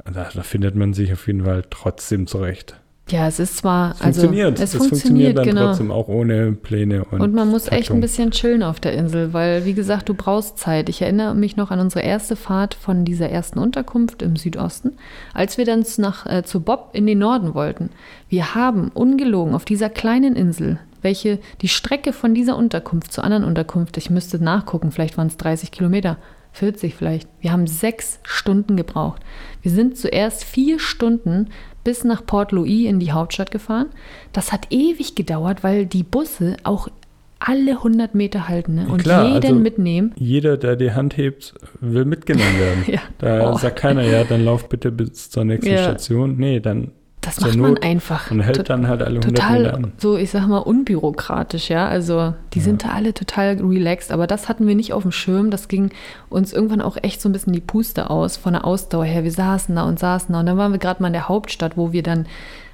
[0.04, 2.80] Da, da findet man sich auf jeden Fall trotzdem zurecht.
[3.10, 4.58] Ja, es ist zwar, Es also funktioniert.
[4.58, 5.66] es, es funktioniert, dann genau.
[5.66, 7.04] trotzdem auch ohne Pläne.
[7.04, 7.98] Und, Und man muss echt Taktung.
[7.98, 10.88] ein bisschen chillen auf der Insel, weil, wie gesagt, du brauchst Zeit.
[10.88, 14.92] Ich erinnere mich noch an unsere erste Fahrt von dieser ersten Unterkunft im Südosten,
[15.34, 17.90] als wir dann nach, äh, zu Bob in den Norden wollten.
[18.30, 23.44] Wir haben ungelogen auf dieser kleinen Insel, welche die Strecke von dieser Unterkunft zur anderen
[23.44, 26.16] Unterkunft, ich müsste nachgucken, vielleicht waren es 30 Kilometer,
[26.52, 27.28] 40 vielleicht.
[27.40, 29.20] Wir haben sechs Stunden gebraucht.
[29.60, 31.48] Wir sind zuerst vier Stunden
[31.84, 33.86] bis nach Port Louis in die Hauptstadt gefahren.
[34.32, 36.88] Das hat ewig gedauert, weil die Busse auch
[37.38, 38.86] alle 100 Meter halten ne?
[38.88, 40.12] und Klar, jeden also- mitnehmen.
[40.16, 42.84] Jeder, der die Hand hebt, will mitgenommen werden.
[42.94, 43.00] Ja.
[43.18, 43.58] Da Oh.
[43.58, 45.82] sagt keiner, ja, dann lauf bitte bis zur nächsten Ja.
[45.82, 46.36] Station.
[46.38, 46.92] Nee, dann
[47.24, 48.30] Das macht man einfach.
[48.30, 49.92] und hält dann halt alle 100 Meter total an.
[49.98, 51.86] so, ich sag mal, unbürokratisch, ja.
[51.88, 52.64] Also die Ja.
[52.64, 55.50] sind da alle total relaxed, aber das hatten wir nicht auf dem Schirm.
[55.50, 55.90] Das ging
[56.28, 59.24] uns irgendwann auch echt so ein bisschen die Puste aus von der Ausdauer her.
[59.24, 61.76] Wir saßen da und saßen da und dann waren wir gerade mal in der Hauptstadt,
[61.76, 62.26] wo wir dann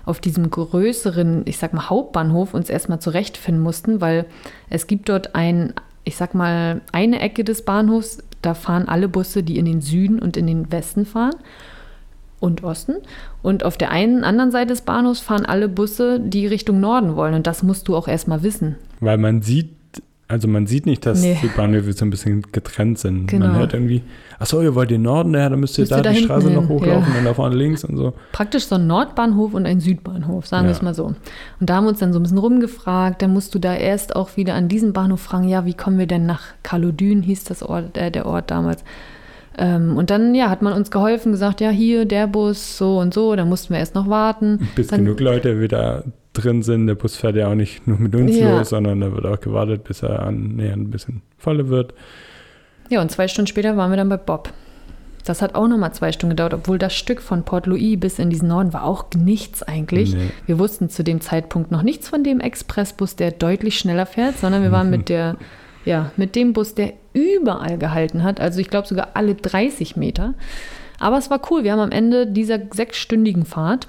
[0.07, 4.25] auf diesem größeren, ich sag mal, Hauptbahnhof uns erstmal zurechtfinden mussten, weil
[4.71, 9.43] es gibt dort ein, ich sag mal, eine Ecke des Bahnhofs, da fahren alle Busse,
[9.43, 11.35] die in den Süden und in den Westen fahren
[12.41, 12.95] und Osten.
[13.43, 17.35] Und auf der einen anderen Seite des Bahnhofs fahren alle Busse, die Richtung Norden wollen.
[17.35, 18.77] Und das musst du auch erstmal wissen.
[19.01, 19.71] Weil man sieht,
[20.27, 21.37] also man sieht nicht, dass Nee.
[21.43, 23.27] die Bahnhöfe so ein bisschen getrennt sind.
[23.27, 23.47] Genau.
[23.49, 24.03] Man hört irgendwie,
[24.39, 26.23] ach so, ihr wollt den Norden, ja, dann müsst ihr Müsst da ihr da die
[26.23, 27.19] Straße noch hin, hochlaufen ja.
[27.19, 28.15] und da vorne links und so.
[28.33, 30.77] Praktisch so ein Nordbahnhof und ein Südbahnhof, sagen wir Ja.
[30.77, 31.07] es mal so.
[31.07, 31.17] Und
[31.69, 33.23] da haben wir uns dann so ein bisschen rumgefragt.
[33.23, 36.07] Dann musst du da erst auch wieder an diesem Bahnhof fragen, ja, wie kommen wir
[36.07, 38.85] denn nach Kalodün, hieß das Ort, äh, der Ort damals.
[39.61, 43.13] Ähm, und dann, ja, hat man uns geholfen, gesagt, ja, hier, der Bus, so und
[43.15, 43.37] so.
[43.37, 44.69] Da mussten wir erst noch warten.
[44.75, 46.87] Bis Dann- genug Leute wieder drin sind.
[46.87, 48.59] Der Bus fährt ja auch nicht nur mit uns Ja.
[48.59, 51.93] los, sondern da wird auch gewartet, bis er an, nee, ein bisschen voller wird.
[52.89, 54.51] Ja, und zwei Stunden später waren wir dann bei Bob.
[55.27, 58.31] Das hat auch nochmal zwei Stunden gedauert, obwohl das Stück von Port Louis bis in
[58.31, 60.15] diesen Norden war auch nichts eigentlich.
[60.15, 60.31] Nee.
[60.47, 64.63] Wir wussten zu dem Zeitpunkt noch nichts von dem Expressbus, der deutlich schneller fährt, sondern
[64.63, 65.37] wir waren mit der,
[65.85, 68.41] ja, mit dem Bus, der überall gehalten hat.
[68.41, 70.35] Also ich glaube sogar alle 30 Meter.
[70.99, 71.65] Aber es war cool.
[71.65, 73.89] Wir haben am Ende dieser sechsstündigen Fahrt,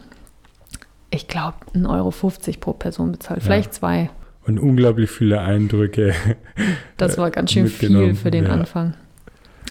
[1.10, 3.44] ich glaube, 1,50 Euro pro Person bezahlt.
[3.44, 4.10] Vielleicht zwei.
[4.48, 6.16] Und unglaublich viele Eindrücke.
[6.98, 8.52] Das war ganz schön viel für den ja.
[8.52, 8.96] Anfang.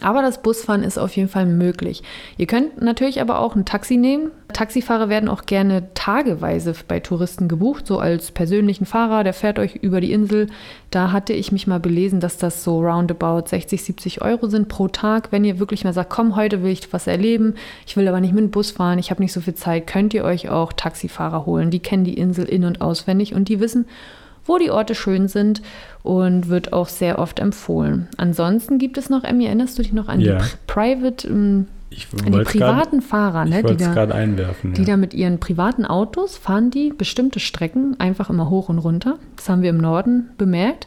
[0.03, 2.03] Aber das Busfahren ist auf jeden Fall möglich.
[2.39, 4.31] Ihr könnt natürlich aber auch ein Taxi nehmen.
[4.53, 9.77] Taxifahrer werden auch gerne tageweise bei Touristen gebucht, so als persönlichen Fahrer, der fährt euch
[9.77, 10.49] über die Insel.
[10.91, 14.89] Da hatte ich mich mal belesen, dass das so roundabout 60, 70 Euro sind pro
[14.89, 15.31] Tag.
[15.31, 17.55] Wenn ihr wirklich mal sagt, komm, heute will ich was erleben,
[17.87, 20.15] ich will aber nicht mit dem Bus fahren, ich habe nicht so viel Zeit, könnt
[20.15, 21.71] ihr euch auch Taxifahrer holen.
[21.71, 23.87] Die kennen die Insel in- und auswendig und die wissen,
[24.47, 25.63] wo die Orte schön sind
[26.03, 28.09] und wird auch sehr oft empfohlen.
[28.17, 30.39] Ansonsten gibt es noch, Emmy, erinnerst du dich noch an Ja.
[30.39, 34.75] die Pri- Private, ähm, an die wollte grad- privaten Fahrer, ne, die, da, gerade einwerfen.
[34.75, 34.87] die ja.
[34.89, 39.19] da mit ihren privaten Autos fahren, die bestimmte Strecken einfach immer hoch und runter.
[39.37, 40.87] Das haben wir im Norden bemerkt.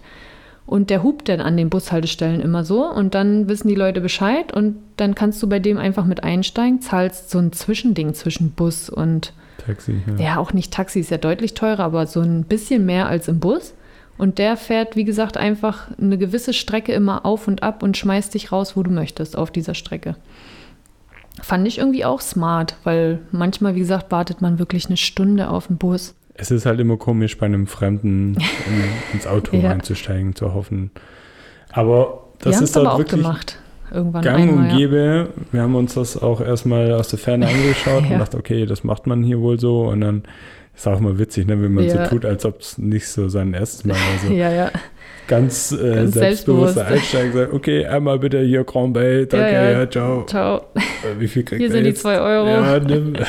[0.65, 4.53] Und der hupt dann an den Bushaltestellen immer so und dann wissen die Leute Bescheid
[4.53, 8.89] und dann kannst du bei dem einfach mit einsteigen, zahlst so ein Zwischending zwischen Bus
[8.89, 9.33] und
[9.65, 10.01] Taxi.
[10.17, 10.23] Ja.
[10.23, 13.39] ja, auch nicht Taxi ist ja deutlich teurer, aber so ein bisschen mehr als im
[13.39, 13.73] Bus.
[14.17, 18.33] Und der fährt, wie gesagt, einfach eine gewisse Strecke immer auf und ab und schmeißt
[18.33, 20.15] dich raus, wo du möchtest auf dieser Strecke.
[21.41, 25.67] Fand ich irgendwie auch smart, weil manchmal, wie gesagt, wartet man wirklich eine Stunde auf
[25.67, 26.13] den Bus.
[26.35, 28.35] Es ist halt immer komisch, bei einem Fremden
[28.67, 29.71] in, ins Auto Ja.
[29.71, 30.91] einzusteigen, zu hoffen.
[31.71, 33.59] Aber das ist es aber halt auch wirklich gemacht.
[33.93, 34.69] Irgendwann gang und einmal.
[34.71, 34.77] Ja.
[34.77, 35.27] gäbe.
[35.51, 38.13] Wir haben uns das auch erstmal aus der Ferne angeschaut Ja.
[38.13, 39.83] und dachte, okay, das macht man hier wohl so.
[39.83, 40.23] Und dann
[40.75, 42.03] ist auch mal witzig, ne, wenn man Ja.
[42.05, 44.27] so tut, als ob es nicht so sein erstes Mal war.
[44.27, 44.71] So ja, ja.
[45.27, 46.79] ganz, äh, Ganz selbstbewusster selbstbewusst.
[46.79, 49.89] Einsteigen, sagt, okay, einmal bitte hier Grand Bay, danke, Ja, ja, ja.
[49.89, 50.25] ciao.
[50.25, 50.57] Ciao.
[50.75, 52.01] Äh, Wie viel kriegt Hier er sind die jetzt?
[52.01, 52.47] zwei Euro.
[52.47, 53.13] Ja, nimm.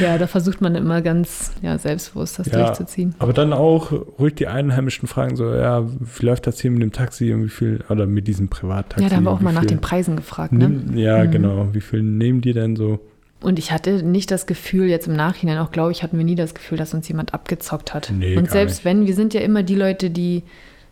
[0.00, 2.64] Ja, da versucht man immer ganz ja, selbstbewusst das Ja.
[2.64, 3.14] durchzuziehen.
[3.18, 6.92] Aber dann auch ruhig die Einheimischen fragen, so, ja, wie läuft das hier mit dem
[6.92, 9.02] Taxi und wie viel, oder mit diesem Privattaxi?
[9.04, 10.52] Ja, da haben wir auch mal nach viel den Preisen gefragt.
[10.52, 10.82] Ne?
[10.94, 11.30] Ja, Mhm.
[11.30, 11.68] genau.
[11.72, 12.98] Wie viel nehmen die denn so?
[13.42, 16.34] Und ich hatte nicht das Gefühl, jetzt im Nachhinein auch, glaube ich, hatten wir nie
[16.34, 18.10] das Gefühl, dass uns jemand abgezockt hat.
[18.16, 18.84] Nee, und selbst nicht.
[18.86, 20.42] wenn, wir sind ja immer die Leute, die,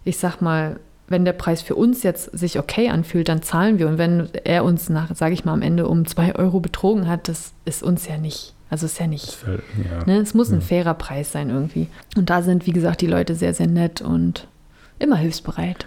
[0.04, 0.78] ich sag mal,
[1.08, 3.88] wenn der Preis für uns jetzt sich okay anfühlt, dann zahlen wir.
[3.88, 7.28] Und wenn er uns nach, sage ich mal, am Ende um zwei Euro betrogen hat,
[7.28, 8.53] das ist uns ja nicht.
[8.70, 9.28] Also ist ja nicht.
[9.28, 9.58] Das wär-
[9.90, 10.04] ja.
[10.06, 10.18] Ne?
[10.20, 10.66] Es muss ein Ja.
[10.66, 11.88] fairer Preis sein irgendwie.
[12.16, 14.48] Und da sind, wie gesagt, die Leute sehr, sehr nett und
[14.98, 15.86] immer hilfsbereit.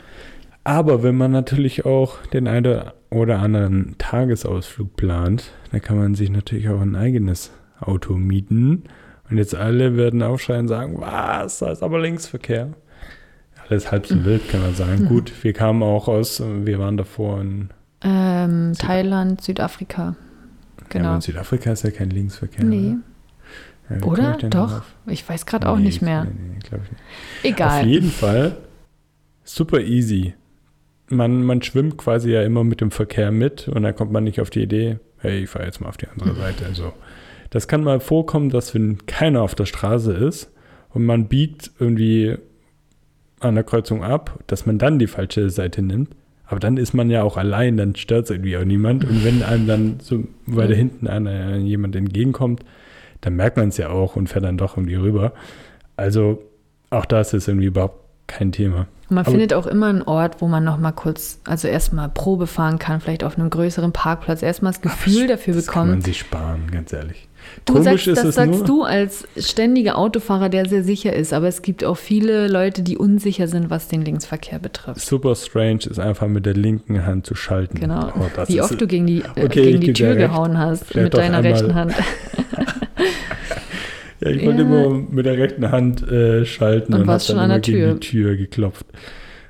[0.63, 6.29] Aber wenn man natürlich auch den einen oder anderen Tagesausflug plant, dann kann man sich
[6.29, 8.83] natürlich auch ein eigenes Auto mieten.
[9.29, 12.69] Und jetzt alle werden aufschreien und sagen, was, da ist aber Linksverkehr.
[13.69, 15.05] Alles halb so wild, kann man sagen.
[15.09, 17.69] Gut, wir kamen auch aus, wir waren davor in,
[18.01, 20.15] Ähm, Süda- Thailand, Südafrika.
[20.93, 21.15] Ja, aber Genau.
[21.15, 22.65] in Südafrika ist ja kein Linksverkehr.
[22.65, 22.95] Nee.
[23.89, 24.37] Ja, wie komme Oder?
[24.41, 24.81] ich Doch.
[25.05, 26.25] Ich weiß gerade auch Nee, nicht mehr.
[26.25, 26.91] Nee, nee, ich nicht.
[27.43, 27.81] Egal.
[27.81, 28.57] Auf jeden Fall
[29.43, 30.33] super easy.
[31.09, 34.41] Man, man schwimmt quasi ja immer mit dem Verkehr mit und dann kommt man nicht
[34.41, 36.65] auf die Idee, hey, ich fahre jetzt mal auf die andere Seite.
[36.65, 36.91] Also,
[37.49, 40.51] das kann mal vorkommen, dass wenn keiner auf der Straße ist
[40.89, 42.37] und man biegt irgendwie
[43.39, 46.09] an der Kreuzung ab, dass man dann die falsche Seite nimmt.
[46.47, 49.03] Aber dann ist man ja auch allein, dann stört es irgendwie auch niemand.
[49.03, 52.63] Und wenn einem dann so weiter hinten einer, jemand entgegenkommt,
[53.21, 55.33] dann merkt man es ja auch und fährt dann doch irgendwie rüber.
[55.97, 56.41] Also
[56.89, 58.87] auch das ist irgendwie überhaupt kein Thema.
[59.09, 62.47] Man Aber- findet auch immer einen Ort, wo man noch mal kurz, also erstmal Probe
[62.47, 66.19] fahren kann, vielleicht auf einem größeren Parkplatz, erstmal das Gefühl dafür das kann man sich
[66.19, 67.27] sparen, ganz ehrlich.
[67.65, 68.65] Du Komisch sagst, ist das sagst nur.
[68.65, 72.97] du als ständiger Autofahrer, der sehr sicher ist, aber es gibt auch viele Leute, die
[72.97, 75.01] unsicher sind, was den Linksverkehr betrifft.
[75.01, 77.79] Super strange ist einfach mit der linken Hand zu schalten.
[77.79, 78.11] Genau.
[78.17, 81.13] Oh, Wie ist- oft du gegen die, äh, Okay, gegen die Tür gehauen hast Vielleicht
[81.13, 81.93] mit deiner einmal- rechten Hand.
[84.19, 84.67] Ja, ich wollte Ja.
[84.67, 88.07] immer mit der rechten Hand äh, schalten Und und, hab dann immer der gegen die
[88.07, 88.85] Tür geklopft.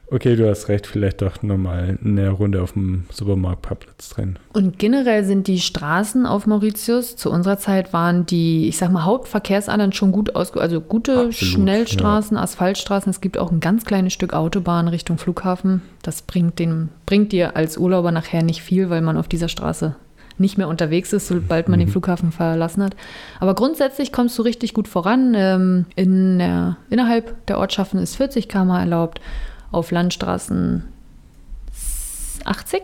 [0.09, 4.39] Okay, du hast recht, vielleicht doch nochmal eine Runde auf dem Supermarktparkplatz drin.
[4.53, 9.03] Und generell sind die Straßen auf Mauritius, zu unserer Zeit waren die, ich sag mal,
[9.03, 10.61] Hauptverkehrsadern schon gut ausge...
[10.61, 13.09] Also gute Absolut, Schnellstraßen, Asphaltstraßen.
[13.09, 15.81] Es gibt auch ein ganz kleines Stück Autobahn Richtung Flughafen.
[16.03, 19.95] Das bringt, den, bringt dir als Urlauber nachher nicht viel, weil man auf dieser Straße
[20.37, 21.93] nicht mehr unterwegs ist, sobald man den Mhm.
[21.93, 22.95] Flughafen verlassen hat.
[23.39, 25.33] Aber grundsätzlich kommst du richtig gut voran.
[25.35, 29.19] Ähm, in der, innerhalb der Ortschaften ist 40 km erlaubt,
[29.71, 30.83] auf Landstraßen
[32.45, 32.81] 80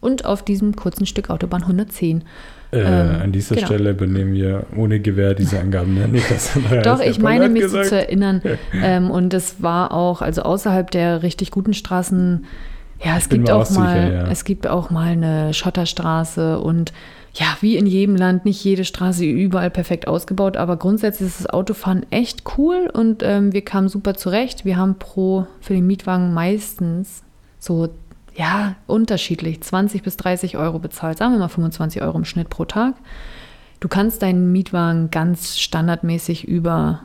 [0.00, 2.22] und auf diesem kurzen Stück Autobahn 110.
[2.72, 3.66] Äh, Ähm, an dieser genau.
[3.68, 5.94] Stelle übernehmen wir ohne Gewehr diese Angaben.
[5.94, 6.08] Ne?
[6.08, 6.50] Nicht, dass
[6.82, 8.42] Doch, ich meine mich so zu erinnern.
[8.82, 12.44] ähm, und es war auch, also außerhalb der richtig guten Straßen
[13.04, 14.26] Ja, es Ich gibt auch auch sicher, mal, ja.
[14.30, 16.92] es gibt auch mal eine Schotterstraße und
[17.38, 21.50] ja, wie in jedem Land, nicht jede Straße überall perfekt ausgebaut, aber grundsätzlich ist das
[21.50, 24.64] Autofahren echt cool und ähm, wir kamen super zurecht.
[24.64, 27.22] Wir haben pro für den Mietwagen meistens
[27.58, 27.90] so
[28.34, 32.64] ja unterschiedlich 20 bis 30 Euro bezahlt, sagen wir mal 25 Euro im Schnitt pro
[32.64, 32.94] Tag.
[33.80, 37.02] Du kannst deinen Mietwagen ganz standardmäßig über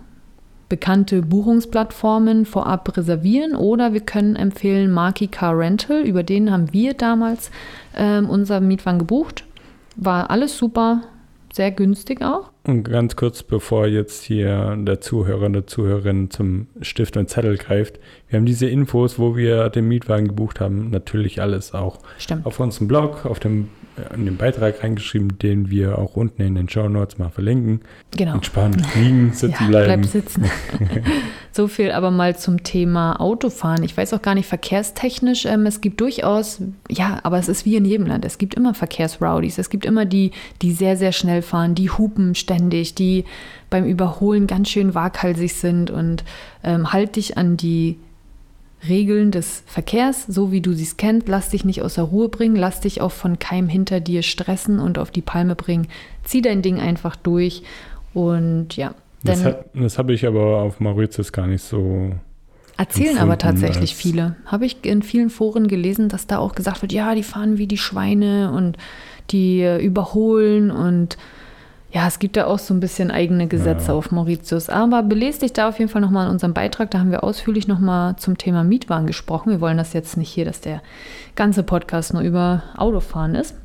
[0.70, 6.00] bekannte Buchungsplattformen vorab reservieren oder wir können empfehlen Marky Car Rental.
[6.04, 7.52] Über den haben wir damals
[7.98, 9.44] ähm, unser Mietwagen gebucht.
[9.96, 11.04] War alles super,
[11.54, 12.52] sehr günstig auch.
[12.64, 17.58] Und ganz kurz, bevor jetzt hier der Zuhörer und der Zuhörerin zum Stift und Zettel
[17.58, 22.46] greift, wir haben diese Infos, wo wir den Mietwagen gebucht haben, natürlich alles auch Stimmt.
[22.46, 23.70] auf unserem Blog, auf dem,
[24.14, 27.82] in den Beitrag reingeschrieben, den wir auch unten in den Show Notes mal verlinken.
[28.16, 28.36] Genau.
[28.36, 30.02] Entspannt liegen, sitzen ja, bleiben.
[30.02, 30.46] bleib sitzen.
[31.52, 33.84] so viel aber mal zum Thema Autofahren.
[33.84, 35.46] Ich weiß auch gar nicht verkehrstechnisch.
[35.46, 38.26] Ähm, es gibt durchaus, ja, aber es ist wie in jedem Land.
[38.26, 39.58] Es gibt immer Verkehrsrowdies.
[39.58, 43.26] Es gibt immer die, die sehr, sehr schnell fahren, die hupen ständig, die
[43.70, 46.24] beim Überholen ganz schön waghalsig sind und
[46.64, 47.98] ähm, halt dich an die
[48.88, 51.28] Regeln des Verkehrs, so wie du sie kennst.
[51.28, 54.98] Lass dich nicht außer Ruhe bringen, lass dich auch von keinem hinter dir stressen und
[54.98, 55.88] auf die Palme bringen.
[56.24, 57.64] Zieh dein Ding einfach durch
[58.14, 58.94] und ja.
[59.24, 62.12] Das, das habe ich aber auf Mauritius gar nicht so.
[62.76, 64.36] erzählen aber tatsächlich viele.
[64.48, 67.68] Habe ich in vielen Foren gelesen, dass da auch gesagt wird, ja, die fahren wie
[67.68, 68.78] die Schweine und
[69.30, 71.18] die äh, überholen und
[71.92, 73.94] ja, es gibt da auch so ein bisschen eigene Gesetze Ja.
[73.94, 74.70] auf Mauritius.
[74.70, 76.90] Aber belest dich da auf jeden Fall nochmal in unserem Beitrag.
[76.92, 79.52] Da haben wir ausführlich nochmal zum Thema Mietwagen gesprochen.
[79.52, 80.82] Wir wollen das jetzt nicht hier, dass der
[81.36, 83.56] ganze Podcast nur über Autofahren ist.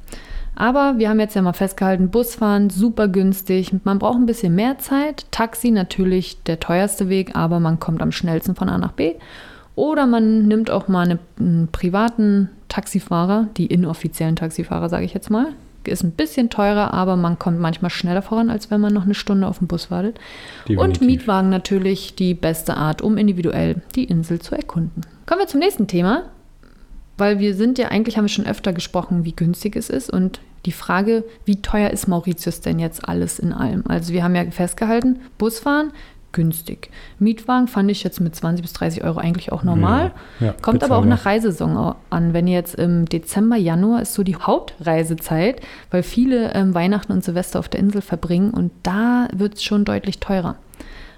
[0.58, 3.72] Aber wir haben jetzt ja mal festgehalten, Busfahren super günstig.
[3.84, 5.26] Man braucht ein bisschen mehr Zeit.
[5.30, 9.14] Taxi natürlich der teuerste Weg, aber man kommt am schnellsten von A nach B.
[9.74, 15.30] Oder man nimmt auch mal eine, einen privaten Taxifahrer, die inoffiziellen Taxifahrer, sage ich jetzt
[15.30, 15.48] mal.
[15.88, 19.14] Ist ein bisschen teurer, aber man kommt manchmal schneller voran, als wenn man noch eine
[19.14, 20.18] Stunde auf den Bus wartet.
[20.68, 21.00] Und Definitiv.
[21.02, 25.02] Mietwagen natürlich die beste Art, um individuell die Insel zu erkunden.
[25.26, 26.24] Kommen wir zum nächsten Thema,
[27.18, 30.40] weil wir sind ja eigentlich, haben wir schon öfter gesprochen, wie günstig es ist und
[30.66, 33.84] die Frage, wie teuer ist Mauritius denn jetzt alles in allem?
[33.86, 35.92] Also wir haben ja festgehalten, Busfahren
[36.32, 36.90] günstig.
[37.18, 40.12] Mietwagen fand ich jetzt mit 20 bis 30 Euro eigentlich auch normal.
[40.40, 42.32] Ja, ja, Kommt aber auch nach Reisesaison an.
[42.34, 45.60] Wenn ihr jetzt im Dezember, Januar ist so die Hauptreisezeit,
[45.90, 49.84] weil viele ähm, Weihnachten und Silvester auf der Insel verbringen und da wird es schon
[49.84, 50.56] deutlich teurer.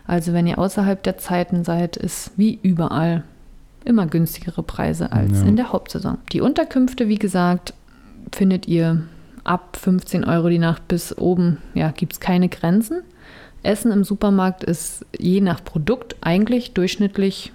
[0.07, 3.25] Also wenn ihr außerhalb der Zeiten seid, ist wie überall
[3.85, 5.47] immer günstigere Preise als Ja.
[5.47, 6.18] in der Hauptsaison.
[6.33, 7.75] Die Unterkünfte, wie gesagt,
[8.33, 9.03] findet ihr
[9.44, 11.59] ab 15 Euro die Nacht bis oben.
[11.75, 13.03] Ja, gibt es keine Grenzen.
[13.69, 17.53] Essen im Supermarkt ist je nach Produkt eigentlich durchschnittlich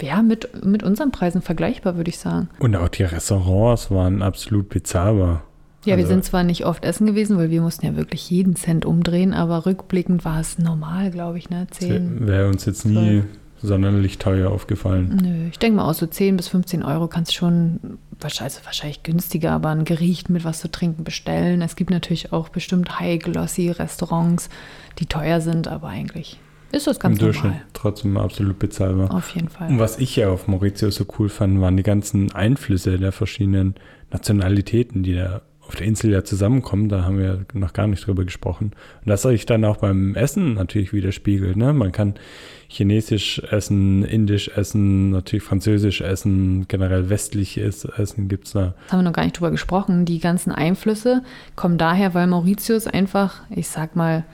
[0.00, 2.48] ja, mit, mit unseren Preisen vergleichbar, würde ich sagen.
[2.58, 5.42] Und auch die Restaurants waren absolut bezahlbar.
[5.84, 8.56] Ja, wir Also- sind zwar nicht oft essen gewesen, weil wir mussten ja wirklich jeden
[8.56, 11.66] Cent umdrehen, aber rückblickend war es normal, glaube ich, ne?
[11.70, 12.26] 10.
[12.26, 13.22] Wäre uns jetzt nie
[13.62, 15.20] sonderlich teuer aufgefallen.
[15.22, 19.02] Nö, ich denke mal auch so 10 bis 15 Euro kannst schon, wahrscheinlich, also wahrscheinlich
[19.02, 21.60] günstiger, aber ein Gericht mit was zu trinken bestellen.
[21.60, 24.48] Es gibt natürlich auch bestimmt High-Glossy-Restaurants,
[25.00, 26.38] die teuer sind, aber eigentlich
[26.72, 27.66] ist das ganz Im Durchschnitt normal.
[27.72, 29.12] trotzdem absolut bezahlbar.
[29.12, 29.68] Auf jeden Fall.
[29.68, 33.74] Und was ich ja auf Mauritius so cool fand, waren die ganzen Einflüsse der verschiedenen
[34.12, 36.88] Nationalitäten, die da auf der Insel ja zusammenkommen.
[36.88, 38.72] Da haben wir noch gar nicht drüber gesprochen.
[39.00, 41.56] Und das sich dann auch beim Essen natürlich widerspiegelt.
[41.56, 41.72] Ne?
[41.72, 42.14] Man kann
[42.68, 48.74] Chinesisch essen, Indisch essen, natürlich Französisch essen, generell westliches Essen gibt es da.
[48.84, 50.04] Das haben wir noch gar nicht drüber gesprochen.
[50.04, 51.22] Die ganzen Einflüsse
[51.56, 54.24] kommen daher, weil Mauritius einfach, ich sag mal,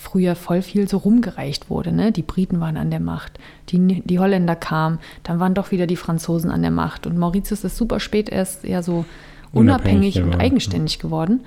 [0.00, 1.92] früher voll viel so rumgereicht wurde.
[1.92, 2.10] Ne?
[2.10, 5.96] Die Briten waren an der Macht, die, die Holländer kamen, dann waren doch wieder die
[5.96, 7.06] Franzosen an der Macht.
[7.06, 9.04] Und Mauritius ist super spät erst eher so
[9.52, 11.40] Unabhängig unabhängig und eigenständig geworden.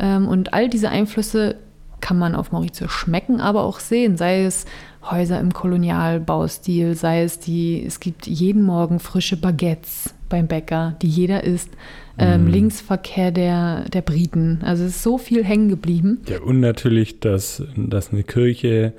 [0.00, 1.56] Ähm, und all diese Einflüsse
[2.00, 4.64] kann man auf Mauritius schmecken, aber auch sehen, sei es
[5.08, 11.08] Häuser im Kolonialbaustil, sei es die, es gibt jeden Morgen frische Baguettes beim Bäcker, die
[11.08, 11.70] jeder isst.
[12.18, 12.48] Ähm, Mm.
[12.48, 14.60] Linksverkehr der, der Briten.
[14.62, 16.20] Also es ist so viel hängen geblieben.
[16.28, 18.92] Ja, und natürlich, dass, dass eine Kirche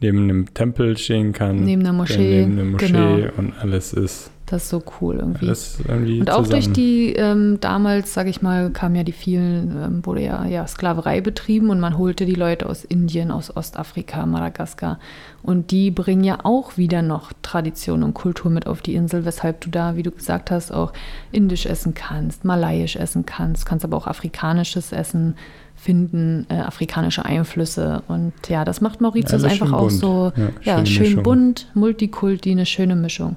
[0.00, 1.64] neben einem Tempel stehen kann.
[1.64, 3.18] Neben einer Moschee, Neben einer Moschee genau.
[3.36, 5.46] und alles ist, Das ist so cool irgendwie.
[5.88, 6.74] irgendwie Und auch durch zusammen.
[6.74, 11.22] die, ähm, damals, sage ich mal, kamen ja die vielen, ähm, wurde ja, ja Sklaverei
[11.22, 14.98] betrieben und man holte die Leute aus Indien, aus Ostafrika, Madagaskar.
[15.42, 19.62] Und die bringen ja auch wieder noch Tradition und Kultur mit auf die Insel, weshalb
[19.62, 20.92] du da, wie du gesagt hast, auch
[21.30, 25.34] indisch essen kannst, malayisch essen kannst, kannst aber auch afrikanisches Essen
[25.82, 28.02] finden, äh, afrikanische Einflüsse.
[28.08, 29.92] Und ja, das macht Mauritius Alles einfach auch bunt.
[30.00, 31.22] so, Ja, ja, schön Mischung.
[31.24, 33.36] bunt, Multikulti, eine schöne Mischung.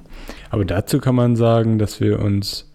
[0.50, 2.70] Aber dazu kann man sagen, dass wir uns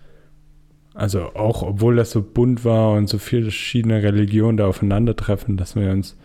[0.94, 5.76] Also auch, obwohl das so bunt war und so viele verschiedene Religionen da aufeinandertreffen, dass
[5.78, 6.18] wir uns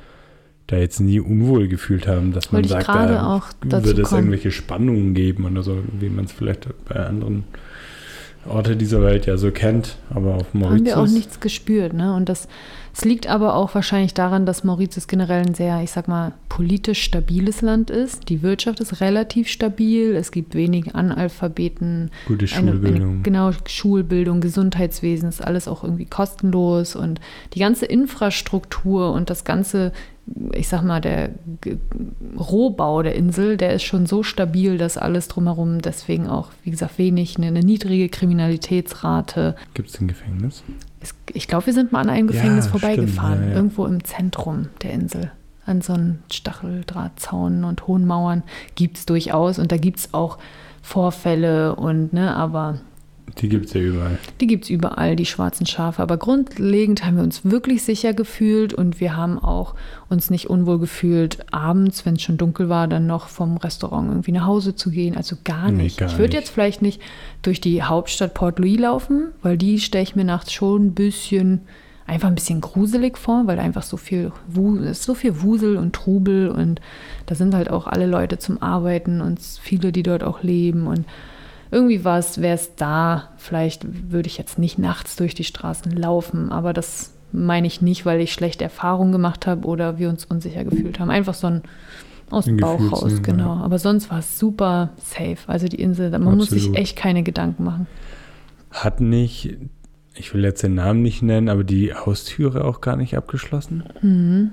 [0.66, 4.22] da jetzt nie unwohl gefühlt haben, dass man Wollte sagt, da wird es kommen.
[4.22, 7.44] irgendwelche Spannungen geben oder so, wie man es vielleicht bei anderen
[8.48, 9.96] Orte dieser Welt ja so kennt.
[10.10, 11.92] Aber auf haben wir auch Mauritius, nichts gespürt.
[11.92, 12.14] Ne?
[12.14, 12.48] Und das,
[12.96, 17.02] es liegt aber auch wahrscheinlich daran, dass Mauritius generell ein sehr, ich sag mal, politisch
[17.02, 18.30] stabiles Land ist.
[18.30, 20.16] Die Wirtschaft ist relativ stabil.
[20.16, 22.10] Es gibt wenig Analphabeten.
[22.26, 23.10] gute Eine, Schulbildung.
[23.10, 27.20] eine, genau, Schulbildung, Gesundheitswesen ist alles auch irgendwie kostenlos und
[27.52, 29.92] die ganze Infrastruktur und das ganze,
[30.54, 31.32] ich sag mal, der
[32.38, 36.96] Rohbau der Insel, der ist schon so stabil, dass alles drumherum deswegen auch, wie gesagt,
[36.96, 39.54] wenig, eine, eine niedrige Kriminalitätsrate.
[39.74, 40.64] Gibt es ein Gefängnis?
[41.32, 44.68] Ich glaube, wir sind mal an einem Gefängnis Ja, vorbeigefahren, stimmt, ja, irgendwo im Zentrum
[44.82, 45.30] der Insel.
[45.64, 48.42] An so einen Stacheldrahtzaun und hohen Mauern
[48.76, 50.38] gibt es durchaus und da gibt es auch
[50.82, 52.78] Vorfälle und, ne, aber
[53.38, 54.18] Die gibt es ja überall.
[54.40, 56.00] die gibt es überall, die schwarzen Schafe.
[56.00, 59.74] Aber grundlegend haben wir uns wirklich sicher gefühlt und wir haben auch
[60.08, 64.32] uns nicht unwohl gefühlt, abends, wenn es schon dunkel war, dann noch vom Restaurant irgendwie
[64.32, 65.16] nach Hause zu gehen.
[65.16, 65.98] Also gar Nee, nicht.
[65.98, 67.02] gar ich würde jetzt vielleicht nicht
[67.42, 71.62] durch die Hauptstadt Port Louis laufen, weil die stelle ich mir nachts schon ein bisschen,
[72.06, 74.30] einfach ein bisschen gruselig vor, weil einfach so viel,
[74.84, 76.80] ist so viel Wusel und Trubel und
[77.26, 81.04] da sind halt auch alle Leute zum Arbeiten und viele, die dort auch leben und
[81.70, 85.92] irgendwie war es, wäre es da, vielleicht würde ich jetzt nicht nachts durch die Straßen
[85.92, 90.24] laufen, aber das meine ich nicht, weil ich schlechte Erfahrungen gemacht habe oder wir uns
[90.24, 91.10] unsicher gefühlt haben.
[91.10, 91.62] Einfach so ein
[92.30, 93.56] aus dem Bauch raus, genau.
[93.56, 93.62] ja.
[93.62, 95.36] Aber sonst war es super safe.
[95.46, 96.78] Also die Insel, man muss sich Absolut.
[96.78, 97.86] echt keine Gedanken machen.
[98.72, 99.56] Hat nicht,
[100.14, 103.84] ich will jetzt den Namen nicht nennen, aber die Haustüre auch gar nicht abgeschlossen?
[104.02, 104.50] Mhm.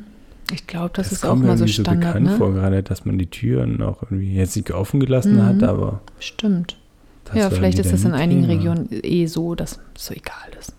[0.52, 2.38] Ich glaube, das, ist auch kommt mir mal so Standard, bekannt ne?
[2.38, 5.46] vor, gerade, dass man die Türen auch irgendwie jetzt nicht offen gelassen Mhm.
[5.46, 6.78] hat, aber Stimmt.
[7.26, 8.54] Das ja, vielleicht ist das in einigen Thema.
[8.54, 10.74] Regionen eh so, dass es so egal ist.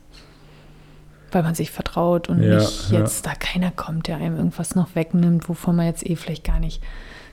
[1.32, 3.00] Weil man sich vertraut und Ja, nicht ja.
[3.00, 6.60] jetzt da keiner kommt, der einem irgendwas noch wegnimmt, wovon man jetzt eh vielleicht gar
[6.60, 6.80] nicht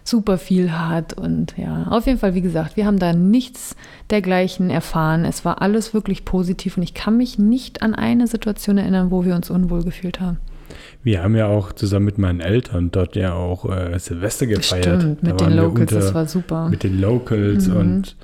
[0.04, 1.14] super viel hat.
[1.14, 3.76] Und ja, auf jeden Fall, wie gesagt, wir haben da nichts
[4.10, 5.24] dergleichen erfahren.
[5.26, 9.24] Es war alles wirklich positiv und ich kann mich nicht an eine Situation erinnern, wo
[9.24, 10.38] wir uns unwohl gefühlt haben.
[11.04, 15.02] Wir haben ja auch zusammen mit meinen Eltern dort ja auch äh, Silvester gefeiert.
[15.02, 16.70] Stimmt, mit den Locals, das unter- war super.
[16.70, 17.76] Mit den Locals Mhm.
[17.76, 18.16] und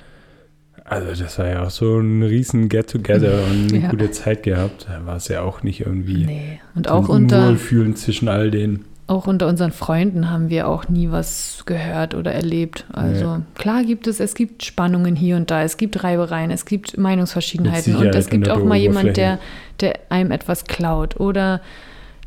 [0.90, 3.88] also das war ja auch so ein riesen Get-Together und eine Ja.
[3.90, 4.86] gute Zeit gehabt.
[4.88, 8.50] Da war es ja auch nicht irgendwie Nee, und so auch unter, Unwohlfühlen zwischen all
[8.50, 8.84] denen.
[9.06, 12.84] Auch unter unseren Freunden haben wir auch nie was gehört oder erlebt.
[12.92, 13.42] Also Nee.
[13.54, 17.96] klar gibt es, es gibt Spannungen hier und da, es gibt Reibereien, es gibt Meinungsverschiedenheiten
[17.96, 19.38] und es gibt auch mal jemand, der,
[19.80, 21.62] der einem etwas klaut oder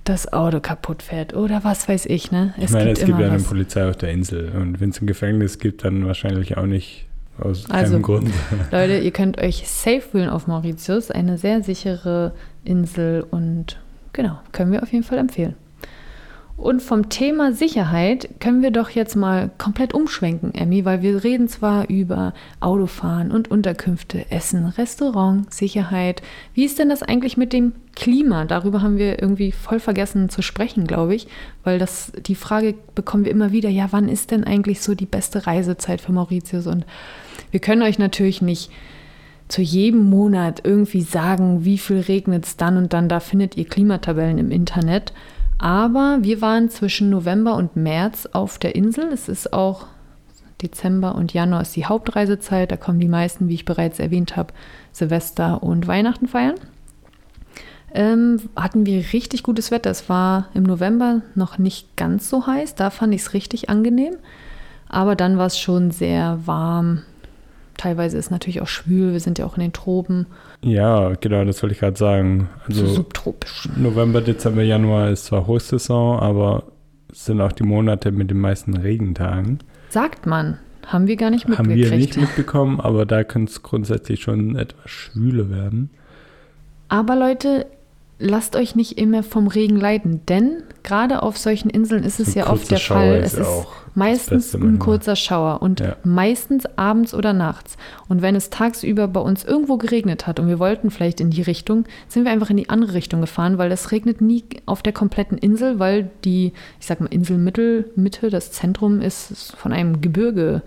[0.05, 2.55] das Auto kaputt fährt oder was weiß ich, ne?
[2.57, 3.37] Ich meine, es gibt ja eine.
[3.43, 7.05] Polizei auf der Insel und wenn es ein Gefängnis gibt, dann wahrscheinlich auch nicht
[7.39, 8.29] aus Also, keinem Grund.
[8.71, 13.79] Leute, ihr könnt euch safe fühlen auf Mauritius, eine sehr sichere Insel und
[14.13, 15.55] genau, können wir auf jeden Fall empfehlen.
[16.61, 21.47] Und vom Thema Sicherheit können wir doch jetzt mal komplett umschwenken, Emmy, weil wir reden
[21.47, 26.21] zwar über Autofahren und Unterkünfte, Essen, Restaurant, Sicherheit.
[26.53, 28.45] Wie ist denn das eigentlich mit dem Klima?
[28.45, 31.27] Darüber haben wir irgendwie voll vergessen zu sprechen, glaube ich,
[31.63, 35.07] weil das die Frage bekommen wir immer wieder, ja, wann ist denn eigentlich so die
[35.07, 36.67] beste Reisezeit für Mauritius?
[36.67, 36.85] Und
[37.49, 38.69] wir können euch natürlich nicht
[39.47, 43.09] zu jedem Monat irgendwie sagen, wie viel regnet es dann und dann.
[43.09, 45.11] Da findet ihr Klimatabellen im Internet.
[45.61, 49.09] Aber wir waren zwischen November und März auf der Insel.
[49.13, 49.85] Es ist auch
[50.59, 52.71] Dezember und Januar ist die Hauptreisezeit.
[52.71, 54.55] Da kommen die meisten, wie ich bereits erwähnt habe,
[54.91, 56.55] Silvester und Weihnachten feiern.
[57.93, 59.91] Ähm, hatten wir richtig gutes Wetter.
[59.91, 62.73] Es war im November noch nicht ganz so heiß.
[62.73, 64.15] Da fand ich es richtig angenehm.
[64.89, 67.03] Aber dann war es schon sehr warm.
[67.81, 69.11] Teilweise ist es natürlich auch schwül.
[69.11, 70.27] Wir sind ja auch in den Tropen.
[70.63, 72.47] Ja, genau, das wollte ich gerade sagen.
[72.69, 73.67] So Also subtropisch.
[73.75, 76.61] November, Dezember, Januar ist zwar Hochsaison, aber
[77.11, 79.57] es sind auch die Monate mit den meisten Regentagen.
[79.89, 80.59] Sagt man.
[80.85, 81.89] Haben wir gar nicht Haben mitgekriegt.
[81.89, 85.89] wir nicht mitbekommen, aber da könnte es grundsätzlich schon etwas schwüler werden.
[86.87, 87.65] Aber Leute,
[88.19, 92.47] lasst euch nicht immer vom Regen leiten, denn gerade auf solchen Inseln ist es ja
[92.47, 93.15] oft der Fall.
[93.17, 95.95] ist Es ist auch meistens ein kurzer Schauer und Ja.
[96.03, 97.77] meistens abends oder nachts.
[98.07, 101.41] Und wenn es tagsüber bei uns irgendwo geregnet hat und wir wollten vielleicht in die
[101.41, 104.93] Richtung, sind wir einfach in die andere Richtung gefahren, weil es regnet nie auf der
[104.93, 110.61] kompletten Insel, weil die, ich sag mal, Inselmittel, Mitte, das Zentrum ist von einem Gebirge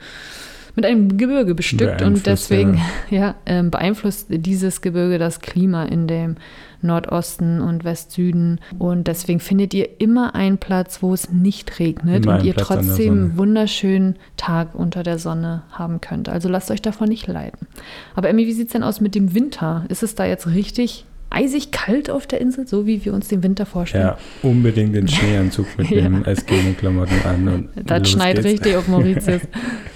[0.75, 3.35] mit einem Gebirge bestückt und deswegen ja.
[3.47, 6.37] ähm, beeinflusst dieses Gebirge das Klima in dem
[6.83, 12.37] Nordosten und Westsüden und deswegen findet ihr immer einen Platz, wo es nicht regnet Immer
[12.39, 16.29] und ihr Platz trotzdem einen wunderschönen Tag unter der Sonne haben könnt.
[16.29, 17.66] Also lasst euch davon nicht leiten.
[18.14, 19.87] Aber Emmy, wie sieht es denn aus mit dem Winter?
[19.89, 23.43] Ist es da jetzt richtig eisig kalt auf der Insel, so wie wir uns den
[23.43, 24.05] Winter vorstellen?
[24.05, 25.83] Ja, unbedingt den Schneeanzug Ja.
[25.83, 27.49] mitnehmen, Eskimo-Klamotten an.
[27.49, 28.47] Und Das schneit geht's.
[28.47, 29.43] richtig auf Mauritius.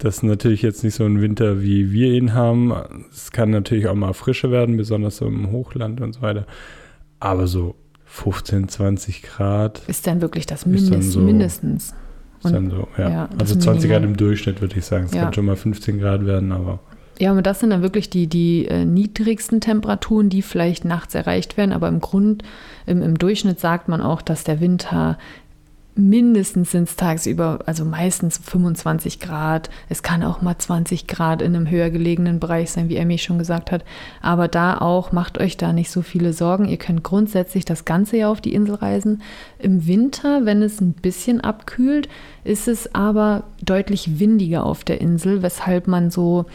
[0.00, 2.72] Das ist natürlich jetzt nicht so ein Winter, wie wir ihn haben.
[3.12, 6.46] Es kann natürlich auch mal frischer werden, besonders so im Hochland und so weiter.
[7.20, 7.74] Aber so
[8.06, 11.94] 15, 20 Grad Ist dann wirklich das Mindest, so- mindestens.
[12.38, 13.10] ist Und- dann so, ja.
[13.10, 14.12] ja, also 20 Grad Minimum.
[14.14, 15.04] im Durchschnitt, würde ich sagen.
[15.04, 15.24] Es Ja.
[15.24, 16.80] kann schon mal 15 Grad werden, aber
[17.18, 21.58] Ja, und das sind dann wirklich die, die äh, niedrigsten Temperaturen, die vielleicht nachts erreicht
[21.58, 21.72] werden.
[21.72, 22.42] Aber im Grund,
[22.86, 25.18] im, im Durchschnitt sagt man auch, dass der Winter
[25.94, 29.70] mindestens sind es tagsüber, also meistens 25 Grad.
[29.88, 33.38] Es kann auch mal 20 Grad in einem höher gelegenen Bereich sein, wie Emmy schon
[33.38, 33.84] gesagt hat.
[34.22, 36.66] Aber da auch, macht euch da nicht so viele Sorgen.
[36.66, 39.22] Ihr könnt grundsätzlich das ganze Jahr auf die Insel reisen.
[39.58, 42.08] Im Winter, wenn es ein bisschen abkühlt,
[42.44, 46.46] ist es aber deutlich windiger auf der Insel, weshalb man so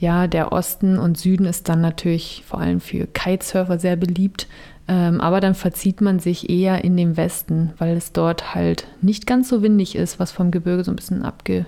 [0.00, 4.46] ja, der Osten und Süden ist dann natürlich vor allem für Kitesurfer sehr beliebt.
[4.88, 9.26] Ähm, aber dann verzieht man sich eher in den Westen, weil es dort halt nicht
[9.26, 11.66] ganz so windig ist, was vom Gebirge so ein bisschen abge.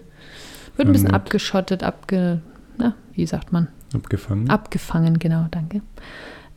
[0.77, 2.41] wird ein bisschen abgeschottet, abge.
[2.79, 3.69] Na, wie sagt man?
[3.95, 4.49] abgefangen.
[4.51, 5.83] Abgefangen, genau, danke.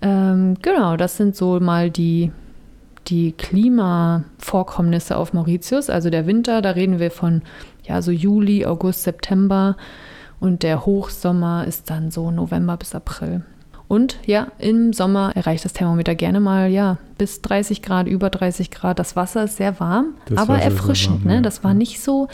[0.01, 2.31] Ähm, genau, das sind so mal die,
[3.07, 5.89] die Klimavorkommnisse auf Mauritius.
[5.89, 7.41] Also der Winter, da reden wir von
[7.83, 9.77] ja, so Juli, August, September.
[10.39, 13.43] Und der Hochsommer ist dann so November bis April.
[13.93, 18.71] Und ja, im Sommer erreicht das Thermometer gerne mal ja bis 30 Grad, über 30
[18.71, 18.97] Grad.
[18.97, 21.19] Das Wasser ist sehr warm, Das aber Wasser erfrischend.
[21.25, 21.35] warm, ne?
[21.35, 21.41] ja.
[21.41, 22.27] Das war nicht so,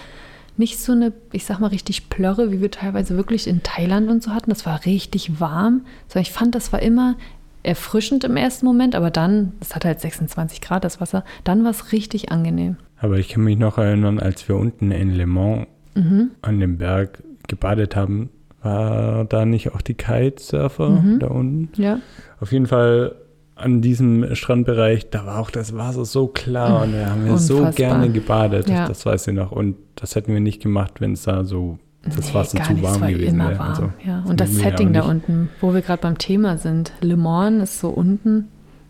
[0.56, 4.24] nicht so eine, ich sag mal, richtig Plörre, wie wir teilweise wirklich in Thailand und
[4.24, 4.50] so hatten.
[4.50, 5.82] Das war richtig warm.
[6.08, 7.16] So, ich fand, das war immer
[7.62, 11.72] erfrischend im ersten Moment, aber dann, es hat halt 26 Grad das Wasser, dann war
[11.72, 12.78] es richtig angenehm.
[13.02, 16.32] Aber ich kann mich noch erinnern, als wir unten in Le Mans Mhm.
[16.42, 18.30] an dem Berg gebadet haben,
[18.62, 21.20] war da nicht auch die Kitesurfer Mhm.
[21.20, 21.82] da unten?
[21.82, 22.00] Ja.
[22.40, 23.16] Auf jeden Fall
[23.56, 27.58] an diesem Strandbereich, da war auch das Wasser so klar und da haben wir so
[27.58, 27.90] Unfassbar.
[27.90, 28.88] gerne gebadet, Ja.
[28.88, 29.52] das weiß ich noch.
[29.52, 33.02] Und das hätten wir nicht gemacht, wenn es da so das Nee, Wasser zu warm
[33.02, 33.60] war gewesen wäre.
[33.60, 33.70] warm.
[33.70, 34.22] Also, ja.
[34.22, 36.94] das Und das ja Setting da unten, wo wir gerade beim Thema sind.
[37.02, 38.48] Le Mans ist so unten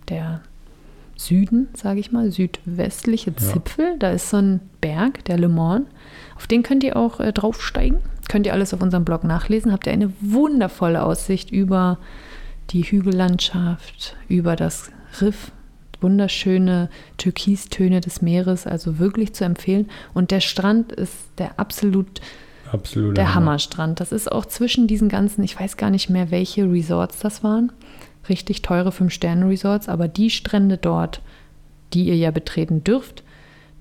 [0.09, 0.41] der
[1.15, 3.95] Süden, sage ich mal, südwestliche Zipfel.
[3.97, 5.87] Da ist so ein Berg, der Le Mans.
[6.35, 7.97] Auf den könnt ihr auch äh, draufsteigen.
[8.29, 9.73] Könnt ihr alles auf unserem Blog nachlesen.
[9.73, 11.97] Habt ihr eine wundervolle Aussicht über
[12.69, 15.51] die Hügellandschaft, über das Riff.
[15.99, 19.89] Wunderschöne Türkistöne des Meeres, also wirklich zu empfehlen.
[20.13, 22.21] Und der Strand ist der absolut
[22.71, 23.17] Absolut.
[23.17, 23.99] der Hammerstrand.
[23.99, 27.71] Das ist auch zwischen diesen ganzen, ich weiß gar nicht mehr, welche Resorts das waren.
[28.29, 31.21] Richtig teure Fünf-Sterne-Resorts, aber die Strände dort,
[31.93, 33.23] die ihr ja betreten dürft,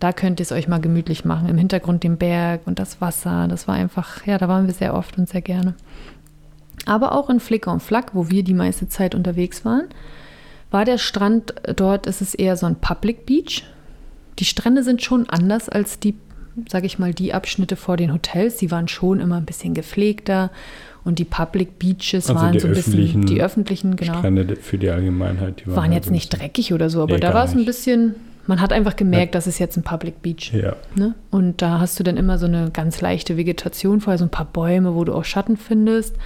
[0.00, 1.48] da könnt ihr es euch mal gemütlich machen.
[1.48, 3.48] Im Hintergrund den Berg und das Wasser.
[3.48, 5.74] Das war einfach, ja, da waren wir sehr oft und sehr gerne.
[6.86, 9.84] Aber auch in Flicker und Flack, wo wir die meiste Zeit unterwegs waren,
[10.70, 13.64] war der Strand dort, ist es eher so ein Public Beach.
[14.38, 16.14] Die Strände sind schon anders als die,
[16.68, 18.58] sage ich mal, die Abschnitte vor den Hotels.
[18.58, 20.50] Die waren schon immer ein bisschen gepflegter
[21.04, 24.90] und die Public Beaches Also waren so ein bisschen die öffentlichen, genau Strände für die
[24.90, 25.62] Allgemeinheit.
[25.64, 28.14] Die waren halt jetzt nicht dreckig oder so, aber da war es ein bisschen,
[28.48, 30.52] man hat einfach gemerkt, das ist jetzt ein Public Beach.
[30.52, 31.14] Ja, Ne?
[31.30, 34.46] Und da hast du dann immer so eine ganz leichte Vegetation, vorher so ein paar
[34.46, 36.16] Bäume, wo du auch Schatten findest.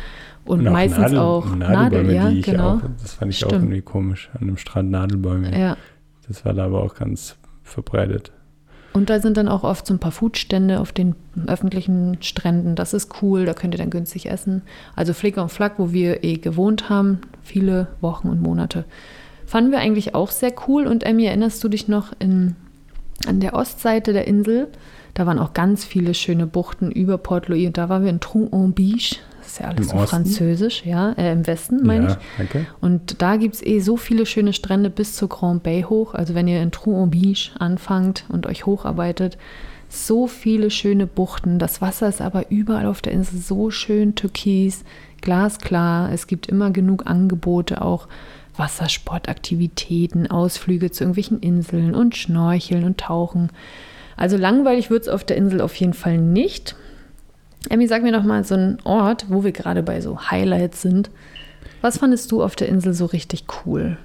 [0.45, 2.77] Und, und meistens Nadel, auch Nadelbäume, Nadel, ja, die ich genau.
[2.77, 3.64] auch, das fand ich auch Stimmt.
[3.64, 5.59] irgendwie komisch, an dem Strand Nadelbäume.
[5.59, 5.77] Ja.
[6.29, 8.33] Das war da aber auch ganz verbreitet.
[8.93, 11.14] Und da sind dann auch oft so ein paar Foodstände auf den
[11.47, 12.77] öffentlichen Stränden.
[12.77, 14.62] Das ist cool, da könnt ihr dann günstig essen.
[14.95, 18.85] Also Flicker und Flack, wo wir eh gewohnt haben, viele Wochen und Monate.
[19.53, 20.86] Fanden wir eigentlich auch sehr cool.
[20.86, 22.57] Und Emmy, erinnerst du dich noch in,
[23.26, 24.68] an der Ostseite der Insel?
[25.12, 27.66] Da waren auch ganz viele schöne Buchten über Port Louis.
[27.66, 29.16] Und da waren wir in Tronc-en-Biche.
[29.40, 30.09] Das ist ja alles Im so Osten?
[30.09, 32.16] französisch, ja, äh, im Westen meine ja, ich.
[32.38, 32.66] danke.
[32.80, 36.14] Und da gibt es eh so viele schöne Strände bis zur Grand Bay hoch.
[36.14, 39.36] Also wenn ihr in Tronc-en-Biche anfangt und euch hocharbeitet,
[39.90, 41.59] so viele schöne Buchten.
[41.59, 44.82] Das Wasser ist aber überall auf der Insel so schön türkis,
[45.20, 46.11] glasklar.
[46.11, 48.09] Es gibt immer genug Angebote, auch
[48.57, 53.50] Wassersportaktivitäten, Ausflüge zu irgendwelchen Inseln und Schnorcheln und Tauchen.
[54.16, 56.76] Also langweilig wird es auf der Insel auf jeden Fall nicht.
[57.68, 61.11] Emmy, sag mir doch mal so einen Ort, wo wir gerade bei so Highlights sind.
[61.80, 63.96] Was fandest du auf der Insel so richtig cool?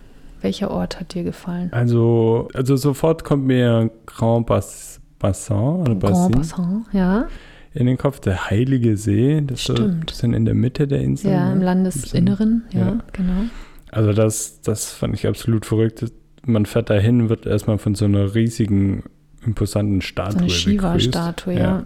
[0.42, 1.70] Welcher Ort hat dir gefallen?
[1.72, 7.28] Also, also sofort kommt mir Grand Bas Bassin oder Grand Bassin Bassin, ja.
[7.74, 8.20] in den Kopf.
[8.20, 10.06] Der Heilige See, das ist so ein Stimmt.
[10.06, 11.32] bisschen in der Mitte der Insel.
[11.32, 11.66] Ja, im ne?
[11.66, 12.98] Landesinneren, ja, ja.
[13.14, 13.46] genau.
[13.92, 16.06] Also das, das fand ich absolut verrückt.
[16.46, 19.04] Man fährt dahin, wird erstmal von so einer riesigen,
[19.46, 20.50] imposanten Statue So eine.
[20.50, 21.86] Shiva-Statue, ja.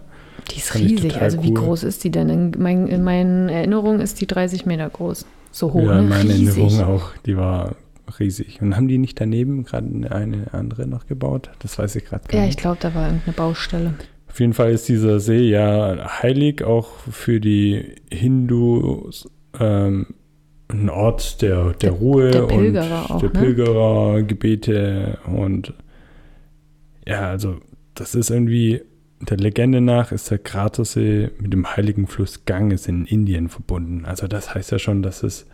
[0.50, 1.20] Die ist Fand riesig.
[1.20, 1.54] Also wie cool.
[1.54, 2.28] groß ist die denn?
[2.28, 5.24] In, mein, in meinen Erinnerungen ist die 30 Meter groß.
[5.52, 6.00] So hoch, Ja, ne?
[6.00, 6.58] in meiner riesig.
[6.58, 7.10] Erinnerung auch.
[7.26, 7.76] Die war
[8.18, 8.60] riesig.
[8.60, 11.50] Und haben die nicht daneben gerade eine andere noch gebaut?
[11.60, 12.56] Das weiß ich gerade gar Ja, nicht.
[12.56, 13.94] ich glaube, da war irgendeine Baustelle.
[14.28, 19.28] Auf jeden Fall ist dieser See ja heilig, auch für die Hindus
[19.60, 20.06] ähm,
[20.72, 23.40] ein Ort der, der, Der- Ruhe der Pilgerer und auch, der ne?
[23.40, 25.74] Pilgerer, Gebete und
[27.06, 27.56] ja, also
[27.94, 28.82] das ist irgendwie,
[29.20, 34.04] der Legende nach ist der Kratersee mit dem heiligen Fluss Ganges in Indien verbunden.
[34.04, 35.46] Also das heißt ja schon, dass es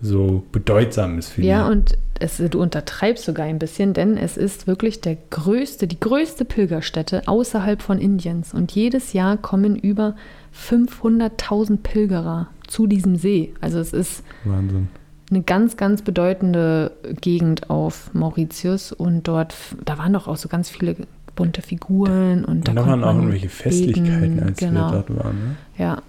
[0.00, 1.72] so bedeutsam ist für Ja, die.
[1.72, 6.44] und es, du untertreibst sogar ein bisschen, denn es ist wirklich der größte, die größte
[6.44, 8.52] Pilgerstätte außerhalb von Indiens.
[8.52, 10.14] Und jedes Jahr kommen über
[10.54, 13.52] 500.000 Pilgerer zu diesem See.
[13.60, 14.88] Also es ist Wahnsinn.
[15.30, 18.92] eine ganz, ganz bedeutende Gegend auf Mauritius.
[18.92, 19.54] Und dort,
[19.84, 20.96] da waren doch auch so ganz viele
[21.34, 22.44] bunte Figuren.
[22.44, 24.90] Und da, Und da waren auch irgendwelche Festlichkeiten, als genau.
[24.90, 25.36] wir dort waren.
[25.36, 25.56] Ne?
[25.78, 26.02] Ja,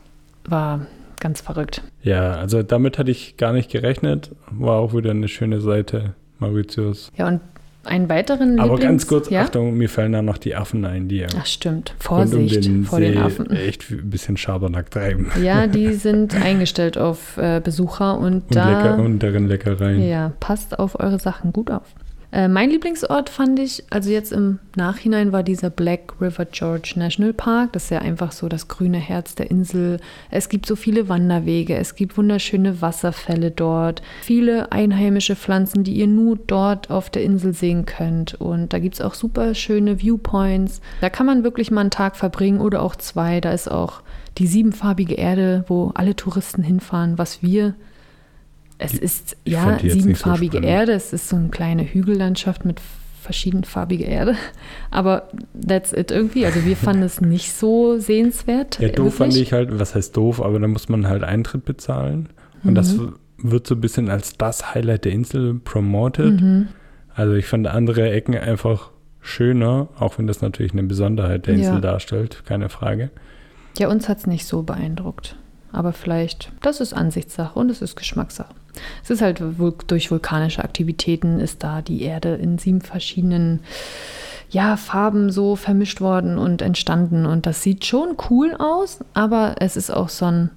[0.46, 0.88] war
[1.20, 1.84] ganz verrückt.
[2.02, 4.36] Ja, also damit hatte ich gar nicht gerechnet.
[4.52, 7.12] War auch wieder eine schöne Seite, Mauritius.
[7.18, 7.42] Ja, und
[7.88, 9.42] einen weiteren Aber Lieblings ganz kurz, ja?
[9.44, 12.66] Achtung, mir fallen da noch die Affen ein, die ja Ach stimmt, rund um Vorsicht
[12.66, 13.50] den vor See den Affen.
[13.52, 15.32] echt ein bisschen Schabernack treiben.
[15.42, 20.08] Ja, die sind eingestellt auf äh, Besucher und, Und, da lecker, und deren Leckereien.
[20.08, 21.84] ja, passt auf eure Sachen gut auf.
[22.32, 27.34] Äh, mein Lieblingsort fand ich, also jetzt im Nachhinein war dieser Black River George National
[27.34, 27.74] Park.
[27.74, 30.00] Das ist ja einfach so das grüne Herz der Insel.
[30.30, 36.08] Es gibt so viele Wanderwege, es gibt wunderschöne Wasserfälle dort, viele einheimische Pflanzen, die ihr
[36.08, 38.34] nur dort auf der Insel sehen könnt.
[38.36, 40.82] Und da gibt es auch super schöne Viewpoints.
[41.00, 43.40] Da kann man wirklich mal einen Tag verbringen oder auch zwei.
[43.40, 44.02] Da ist auch
[44.38, 47.74] die siebenfarbige Erde, wo alle Touristen hinfahren, was wir
[48.78, 50.70] es Die- ist ich ja so siebenfarbige spannend.
[50.70, 50.92] Erde.
[50.94, 52.80] Es ist so eine kleine Hügellandschaft mit
[53.22, 54.36] verschiedenfarbige Erde.
[54.92, 55.28] Aber
[55.68, 56.46] that's it irgendwie.
[56.46, 58.80] Also wir fanden es nicht so sehenswert.
[58.80, 59.16] Ja, doof wirklich.
[59.18, 62.30] fand ich halt, was heißt doof, aber da muss man halt Eintritt bezahlen.
[62.64, 63.16] Und das Mhm.
[63.38, 66.40] wird so ein bisschen als das Highlight der Insel promoted.
[66.42, 66.68] Mhm.
[67.14, 71.68] Also ich fand andere Ecken einfach schöner, auch wenn das natürlich eine Besonderheit der Ja.
[71.68, 73.10] Insel darstellt, keine Frage.
[73.78, 75.36] Ja, uns hat es nicht so beeindruckt.
[75.74, 78.54] Aber vielleicht, das ist Ansichtssache und es ist Geschmackssache.
[79.04, 79.42] Es ist halt
[79.88, 83.62] durch vulkanische Aktivitäten ist da die Erde in sieben verschiedenen
[84.50, 87.26] ja, Farben so vermischt worden und entstanden.
[87.26, 90.50] Und das sieht schon cool aus, aber es ist auch so ein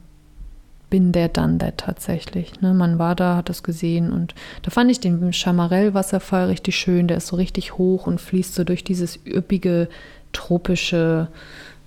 [0.90, 2.60] Bin der done that tatsächlich.
[2.60, 2.74] Ne?
[2.74, 7.08] Man war da, hat das gesehen und da fand ich den Chamarell-Wasserfall richtig schön.
[7.08, 9.88] Der ist so richtig hoch und fließt so durch dieses üppige,
[10.32, 11.28] tropische,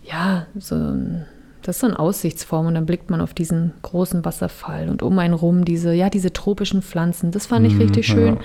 [0.04, 1.26] ja, so ein
[1.64, 5.18] das ist so eine Aussichtsform und dann blickt man auf diesen großen Wasserfall und um
[5.18, 7.32] einen rum diese, ja, diese tropischen Pflanzen.
[7.32, 8.14] Das fand ich Mhm, richtig ja.
[8.14, 8.38] schön.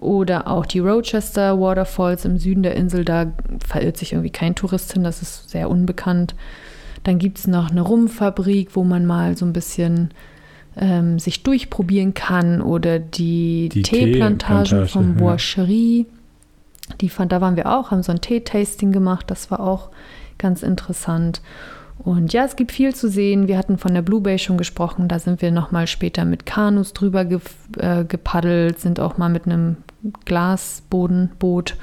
[0.00, 3.26] Oder auch die Rochester Waterfalls im Süden der Insel, da
[3.66, 6.34] verirrt sich irgendwie kein Tourist hin, das ist sehr unbekannt.
[7.04, 10.10] Dann gibt es noch eine Rumfabrik, wo man mal so ein bisschen
[10.76, 15.24] ähm, sich durchprobieren kann oder die, Die Teeplantagen Teeplantage, vom ja.
[15.24, 16.06] Boischerie.
[17.00, 19.90] Die fand, da waren wir auch, haben so ein Tee-Tasting gemacht, das war auch
[20.38, 21.40] ganz interessant.
[22.02, 23.46] Und ja, es gibt viel zu sehen.
[23.46, 25.06] Wir hatten von der Blue Bay schon gesprochen.
[25.06, 27.40] Da sind wir nochmal später mit Kanus drüber ge
[27.78, 29.76] äh, gepaddelt, sind auch mal mit einem
[30.24, 31.76] Glasbodenboot,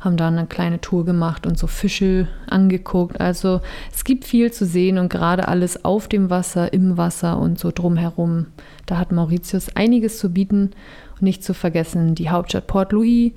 [0.00, 3.20] haben da eine kleine Tour gemacht und so Fische angeguckt.
[3.20, 3.60] Also
[3.92, 7.70] es gibt viel zu sehen und gerade alles auf dem Wasser, im Wasser und so
[7.70, 8.46] drumherum.
[8.86, 10.70] Da hat Mauritius einiges zu bieten.
[11.16, 13.32] Und nicht zu vergessen die Hauptstadt Port Louis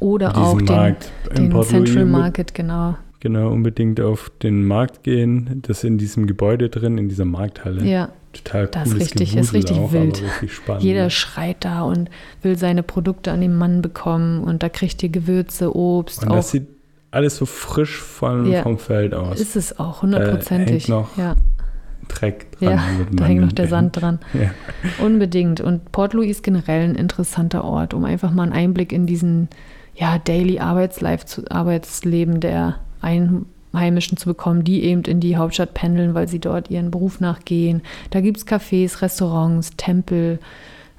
[0.00, 0.96] oder Diesen auch den,
[1.36, 2.96] den Louis Central mit- Market, genau.
[3.24, 5.62] Genau, unbedingt auf den Markt gehen.
[5.66, 7.82] Das ist in diesem Gebäude drin, in dieser Markthalle.
[7.82, 10.22] Ja, Total Das ist cooles richtig- Gewusel ist richtig auch, wild.
[10.42, 10.60] Richtig.
[10.80, 12.10] Jeder schreit da und
[12.42, 16.22] will seine Produkte an den Mann bekommen und da kriegt ihr Gewürze, Obst.
[16.22, 16.66] Und auch das sieht
[17.12, 18.62] alles so frisch von, Ja.
[18.62, 19.40] vom Feld aus.
[19.40, 20.84] ist es auch hundertprozentig.
[20.84, 21.36] hängt noch ja,
[22.08, 22.70] Dreck dran.
[22.72, 23.68] ja da hängt noch der.
[23.68, 24.18] Sand dran.
[24.34, 24.50] Ja.
[25.02, 25.62] Unbedingt.
[25.62, 29.48] Und Port Louis ist generell ein interessanter Ort, um einfach mal einen Einblick in diesen
[29.94, 36.14] ja, Daily Arbeitslife zu, Arbeitsleben der Einheimischen zu bekommen, die eben in die Hauptstadt pendeln,
[36.14, 37.82] weil sie dort ihren Beruf nachgehen.
[38.10, 40.38] Da gibt es Cafés, Restaurants, Tempel,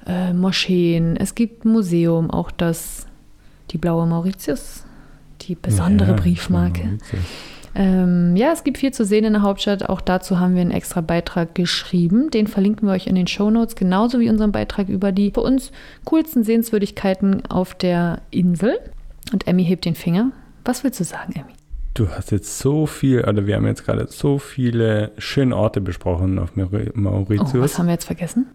[0.06, 1.16] äh, Moscheen.
[1.16, 3.06] Es gibt ein Museum, auch das,
[3.70, 4.84] die Blaue Mauritius,
[5.42, 6.98] die besondere Ja, Briefmarke.
[7.78, 9.86] Ähm, ja, es gibt viel zu sehen in der Hauptstadt.
[9.86, 12.30] Auch dazu haben wir einen extra Beitrag geschrieben.
[12.30, 15.72] Den verlinken wir euch in den Shownotes, genauso wie unseren Beitrag über die für uns
[16.06, 18.78] coolsten Sehenswürdigkeiten auf der Insel.
[19.32, 20.30] Und Emmy hebt den Finger.
[20.64, 21.55] Was willst du sagen, Emmy?
[21.96, 26.38] Du hast jetzt so viel, oder wir haben jetzt gerade so viele schöne Orte besprochen
[26.38, 27.54] auf Mauritius.
[27.54, 28.46] Oh, was haben wir jetzt vergessen?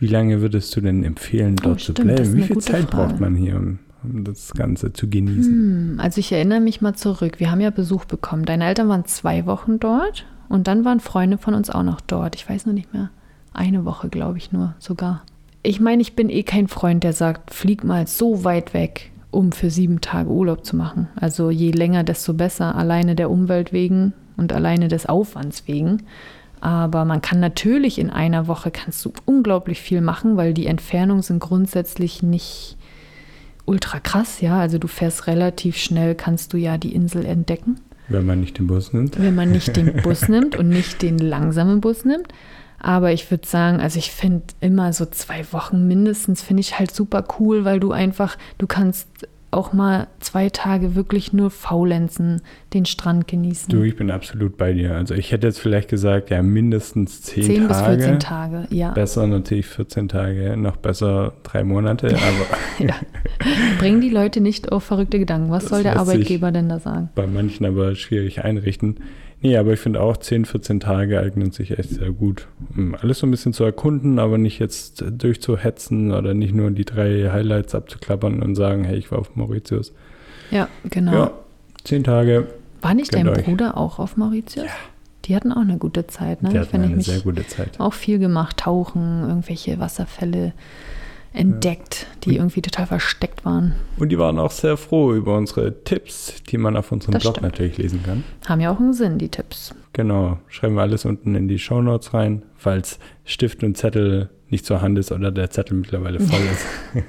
[0.00, 2.36] Wie lange würdest du denn empfehlen, dort Oh, stimmt, zu bleiben?
[2.36, 3.08] Wie viel Zeit Frage.
[3.08, 5.52] braucht man hier, um, um das Ganze zu genießen?
[5.52, 7.34] Hm, also ich erinnere mich mal zurück.
[7.38, 8.44] Wir haben ja Besuch bekommen.
[8.44, 12.34] Deine Eltern waren zwei Wochen dort und dann waren Freunde von uns auch noch dort.
[12.34, 13.10] Ich weiß noch nicht mehr.
[13.52, 15.22] Eine Woche, glaube ich nur sogar.
[15.62, 19.52] Ich meine, ich bin eh kein Freund, der sagt, flieg mal so weit weg, um
[19.52, 21.08] für sieben Tage Urlaub zu machen.
[21.16, 22.74] Also je länger, desto besser.
[22.74, 26.02] Alleine der Umwelt wegen und alleine des Aufwands wegen.
[26.60, 31.22] Aber man kann natürlich in einer Woche kannst du unglaublich viel machen, weil die Entfernungen
[31.22, 32.76] sind grundsätzlich nicht
[33.64, 34.58] ultra krass, ja.
[34.58, 37.76] Also du fährst relativ schnell, kannst du ja die Insel entdecken,
[38.08, 39.18] Wenn man nicht den Bus nimmt.
[39.20, 42.28] wenn man nicht den Bus nimmt und nicht den langsamen Bus nimmt.
[42.80, 46.90] Aber ich würde sagen, also ich finde immer so zwei Wochen mindestens, finde ich halt
[46.94, 49.06] super cool, weil du einfach, du kannst
[49.52, 53.68] auch mal zwei Tage wirklich nur faulenzen, den Strand genießen.
[53.68, 54.94] Du, ich bin absolut bei dir.
[54.94, 58.02] Also ich hätte jetzt vielleicht gesagt, ja, mindestens 10, 10 bis Tage.
[58.02, 58.92] 14 Tage, ja.
[58.92, 62.94] Besser natürlich 14 Tage, noch besser drei Monate, aber ja.
[63.78, 65.50] Bringen die Leute nicht auf verrückte Gedanken.
[65.50, 67.10] Was Das soll der Arbeitgeber denn da sagen?
[67.14, 69.00] bei manchen aber schwierig einrichten.
[69.42, 73.20] Nee, aber ich finde auch 10, 14 Tage eignen sich echt sehr gut, um alles
[73.20, 77.74] so ein bisschen zu erkunden, aber nicht jetzt durchzuhetzen oder nicht nur die drei Highlights
[77.74, 79.92] abzuklappern und sagen, hey, ich war auf Mauritius.
[80.50, 81.12] Ja, genau.
[81.12, 81.30] Ja,
[81.84, 82.48] 10 Tage,
[82.82, 83.44] War nicht dein euch.
[83.44, 84.66] Bruder auch auf Mauritius?
[85.24, 86.50] Die hatten auch eine gute Zeit, ne?
[86.50, 87.78] die hatten ich eine sehr gute Zeit.
[87.78, 90.52] auch viel gemacht, tauchen, irgendwelche Wasserfälle
[91.32, 93.74] entdeckt, die irgendwie total versteckt waren.
[93.98, 97.36] Und die waren auch sehr froh über unsere Tipps, die man auf unserem Das Blog
[97.36, 97.52] stimmt.
[97.52, 98.24] natürlich lesen kann.
[98.48, 99.74] Haben ja auch einen Sinn, die Tipps.
[99.92, 104.82] Genau, schreiben wir alles unten in die Shownotes rein, falls Stift und Zettel nicht zur
[104.82, 106.66] Hand ist oder der Zettel mittlerweile voll ist.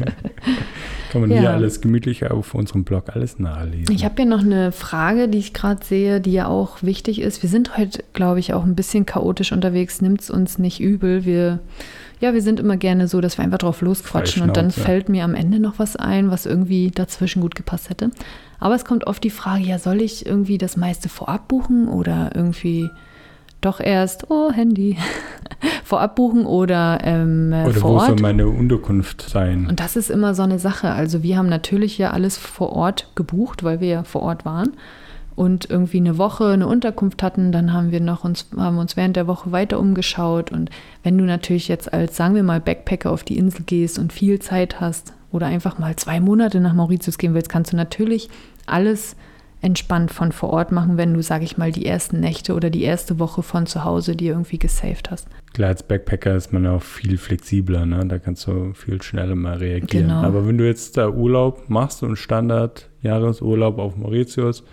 [1.11, 1.39] Kann man Ja.
[1.39, 3.93] hier alles gemütlich auf unserem Blog alles nachlesen.
[3.93, 7.41] Ich habe hier noch eine Frage, die ich gerade sehe, die ja auch wichtig ist.
[7.41, 10.01] Wir sind heute, glaube ich, auch ein bisschen chaotisch unterwegs.
[10.01, 11.25] Nimmt es uns nicht übel.
[11.25, 11.59] Wir,
[12.21, 15.23] ja, wir sind immer gerne so, dass wir einfach drauf losquatschen und dann fällt mir
[15.23, 18.11] am Ende noch was ein, was irgendwie dazwischen gut gepasst hätte.
[18.59, 22.31] Aber es kommt oft die Frage, ja, soll ich irgendwie das meiste vorab buchen oder
[22.35, 22.89] irgendwie
[23.59, 24.97] doch erst, oh, Handy,
[25.83, 28.07] vorab buchen oder, ähm, äh, Oder vor wo Ort?
[28.07, 29.65] soll meine Unterkunft sein?
[29.67, 30.91] Und das ist immer so eine Sache.
[30.91, 34.73] Also wir haben natürlich ja alles vor Ort gebucht, weil wir ja vor Ort waren
[35.41, 39.15] und irgendwie eine Woche eine Unterkunft hatten, dann haben wir noch uns haben uns während
[39.15, 40.69] der Woche weiter umgeschaut und
[41.01, 44.37] wenn du natürlich jetzt als sagen wir mal Backpacker auf die Insel gehst und viel
[44.37, 48.29] Zeit hast oder einfach mal zwei Monate nach Mauritius gehen willst, kannst du natürlich
[48.67, 49.15] alles
[49.61, 52.83] entspannt von vor Ort machen, wenn du, sag ich mal, die ersten Nächte oder die
[52.83, 55.27] erste Woche von zu Hause dir irgendwie gesaved hast.
[55.53, 58.05] Klar, als Backpacker ist man auch viel flexibler, ne?
[58.05, 60.07] da kannst du viel schneller mal reagieren.
[60.07, 60.21] Genau.
[60.21, 64.63] Aber wenn du jetzt da Urlaub machst und Standard-Jahresurlaub auf Mauritius,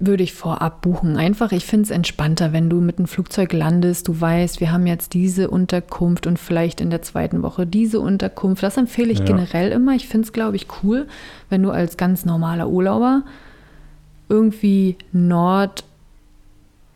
[0.00, 1.16] Würde ich vorab buchen.
[1.16, 4.86] Einfach, ich finde es entspannter, wenn du mit einem Flugzeug landest, du weißt, wir haben
[4.86, 8.62] jetzt diese Unterkunft und vielleicht in der zweiten Woche diese Unterkunft.
[8.62, 9.24] Das empfehle ich Ja.
[9.24, 9.94] generell immer.
[9.94, 11.06] Ich finde es, glaube ich, cool,
[11.48, 13.22] wenn du als ganz normaler Urlauber
[14.28, 15.84] irgendwie Nord,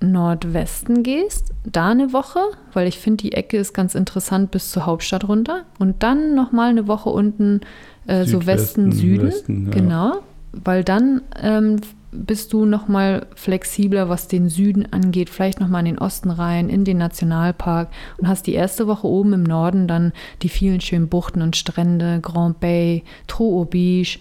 [0.00, 2.40] Nordwesten gehst, da eine Woche,
[2.72, 6.70] weil ich finde, die Ecke ist ganz interessant bis zur Hauptstadt runter und dann nochmal
[6.70, 7.60] eine Woche unten
[8.06, 9.26] äh, so Westen, Süden.
[9.28, 9.70] Westen, ja.
[9.72, 10.12] Genau,
[10.52, 11.76] weil dann ähm,
[12.10, 16.84] bist du nochmal flexibler, was den Süden angeht, vielleicht nochmal in den Osten rein, in
[16.84, 21.42] den Nationalpark und hast die erste Woche oben im Norden dann die vielen schönen Buchten
[21.42, 24.20] und Strände, Grand Bay, Trou Beach,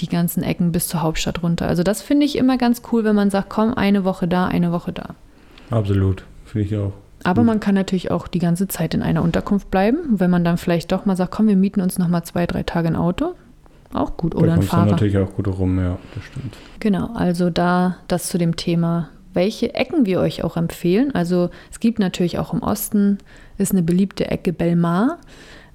[0.00, 1.66] die ganzen Ecken bis zur Hauptstadt runter.
[1.68, 4.72] Also das finde ich immer ganz cool, wenn man sagt, komm, eine Woche da, eine
[4.72, 5.14] Woche da.
[5.70, 6.92] absolut, finde ich auch.
[7.24, 10.56] Aber man kann natürlich auch die ganze Zeit in einer Unterkunft bleiben, wenn man dann
[10.56, 13.34] vielleicht doch mal sagt, komm, wir mieten uns nochmal zwei, drei Tage ein Auto.
[13.92, 14.34] Auch gut.
[14.34, 14.90] Da Oder ein kommst du Fahrer.
[14.90, 16.56] natürlich auch gut rum, ja, das stimmt.
[16.80, 21.14] Genau, also da das zu dem Thema, welche Ecken wir euch auch empfehlen.
[21.14, 23.18] Also es gibt natürlich auch im Osten,
[23.56, 25.18] ist eine beliebte Ecke Belmar.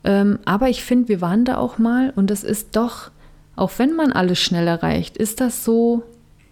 [0.04, 3.10] Ähm, aber ich finde, wir waren da auch mal und es ist doch,
[3.56, 6.04] auch wenn man alles schnell erreicht, ist das so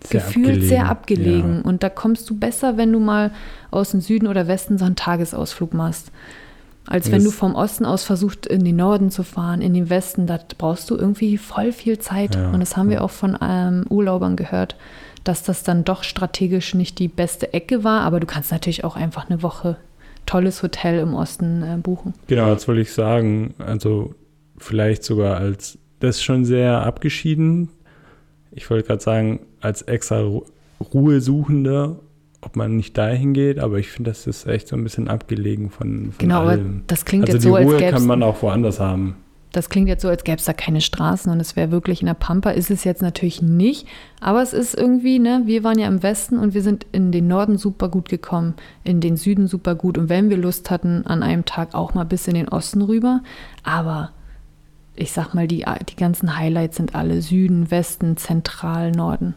[0.04, 1.58] Sehr gefühlt sehr abgelegen.
[1.58, 1.62] Ja.
[1.70, 3.32] Und da kommst du besser, wenn du mal
[3.70, 6.12] aus dem Süden oder Westen so einen Tagesausflug machst.
[6.88, 10.26] Als wenn du vom Osten aus versuchst, in den Norden zu fahren, in den Westen,
[10.26, 12.36] da brauchst du irgendwie voll viel Zeit.
[12.36, 12.52] Ja.
[12.52, 14.76] Und das haben wir auch von ähm, Urlaubern gehört,
[15.24, 18.02] dass das dann doch strategisch nicht die beste Ecke war.
[18.02, 19.78] Aber du kannst natürlich auch einfach eine Woche
[20.26, 22.14] tolles Hotel im Osten äh, buchen.
[22.28, 23.54] Genau, das wollte ich sagen.
[23.60, 24.16] Also
[24.58, 27.70] vielleicht sogar als, das ist schon sehr abgeschieden.
[28.52, 30.46] Ich wollte gerade sagen, als extra Ru
[30.94, 32.00] Ruhesuchender,
[32.42, 35.70] ob man nicht dahin geht, aber ich finde, das ist echt so ein bisschen abgelegen
[35.70, 36.82] von, von Genau, allem.
[36.88, 39.16] das klingt also jetzt die so, als Ruhe gäbe kann es man auch woanders haben.
[39.52, 42.08] das klingt jetzt so, als gäbe es da keine Straßen und es wäre wirklich in
[42.08, 42.52] der Pampa.
[42.52, 43.86] Ist es jetzt natürlich nicht.
[44.22, 47.28] Aber es ist irgendwie, ne, wir waren ja im Westen und wir sind in den
[47.28, 48.54] Norden super gut gekommen,
[48.86, 49.98] in den Süden super gut.
[49.98, 53.22] Und wenn wir Lust hatten, an einem Tag auch mal bis in den Osten rüber.
[53.64, 54.12] Aber
[54.96, 59.36] ich sag mal, die, die ganzen Highlights sind alle Süden, Westen, Zentral, Norden,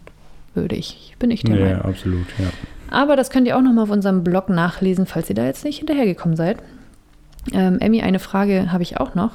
[0.54, 1.82] würde ich, bin ich der Ja, Meinung.
[1.82, 2.46] absolut, ja.
[2.94, 5.64] Aber das könnt ihr auch noch mal auf unserem Blog nachlesen, falls ihr da jetzt
[5.64, 6.58] nicht hinterhergekommen seid.
[7.52, 9.32] Ähm, Emmy, eine Frage habe ich auch noch.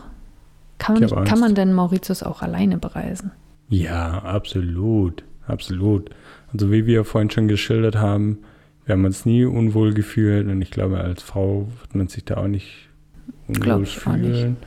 [0.77, 3.31] Kann man, kann man denn Mauritius auch alleine bereisen?
[3.67, 6.09] Ja, absolut, absolut.
[6.53, 8.39] Also wie wir vorhin schon geschildert haben,
[8.85, 12.37] wir haben uns nie unwohl gefühlt und ich glaube, als Frau wird man sich da
[12.37, 12.87] auch nicht
[13.47, 13.97] unwohl auch nicht.
[13.97, 14.57] fühlen.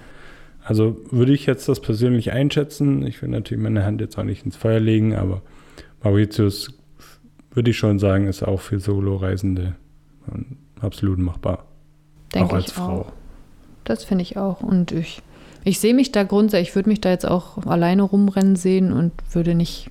[0.63, 3.05] Also würde ich jetzt das persönlich einschätzen.
[3.07, 5.43] Ich will natürlich meine Hand jetzt auch nicht ins Feuer legen, aber
[6.05, 6.73] Mauritius
[7.55, 9.75] würde ich schon sagen, ist auch für Solo-Reisende
[10.33, 11.65] ähm, absolut machbar.
[12.35, 13.01] Denke auch als ich Frau.
[13.01, 13.13] auch.
[13.85, 14.61] Das finde ich auch.
[14.63, 15.21] Und ich,
[15.65, 19.13] ich sehe mich da grundsätzlich, ich würde mich da jetzt auch alleine rumrennen sehen und
[19.33, 19.91] würde nicht,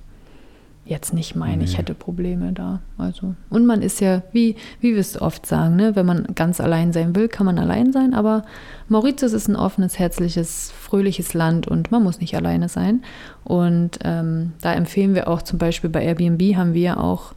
[0.84, 1.78] jetzt nicht meinen, ich Nee.
[1.78, 2.80] hätte Probleme da.
[2.98, 6.60] Also, und man ist ja, wie, wie wir es oft sagen, ne, wenn man ganz
[6.60, 8.44] allein sein will, kann man allein sein, aber
[8.88, 13.04] Mauritius ist ein offenes, herzliches, fröhliches Land und man muss nicht alleine sein.
[13.44, 17.34] Und ähm, da empfehlen wir auch zum Beispiel bei Airbnb haben wir auch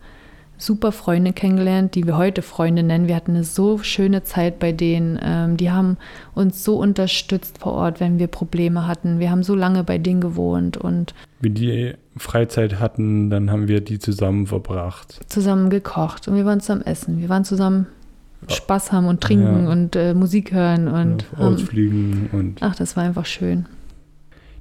[0.58, 3.08] super Freunde kennengelernt, die wir heute Freunde nennen.
[3.08, 5.20] Wir hatten eine so schöne Zeit bei denen.
[5.22, 5.98] Ähm, die haben
[6.34, 9.20] uns so unterstützt vor Ort, wenn wir Probleme hatten.
[9.20, 13.82] Wir haben so lange bei denen gewohnt und Wie die Freizeit hatten, dann haben wir
[13.82, 15.20] die zusammen verbracht.
[15.28, 17.20] zusammen gekocht und wir waren zusammen essen.
[17.20, 17.88] Wir waren zusammen
[18.48, 19.72] Spaß haben und trinken Ja.
[19.72, 23.66] und äh, Musik hören und Auf haben, Ausflügen und ach, das war einfach schön.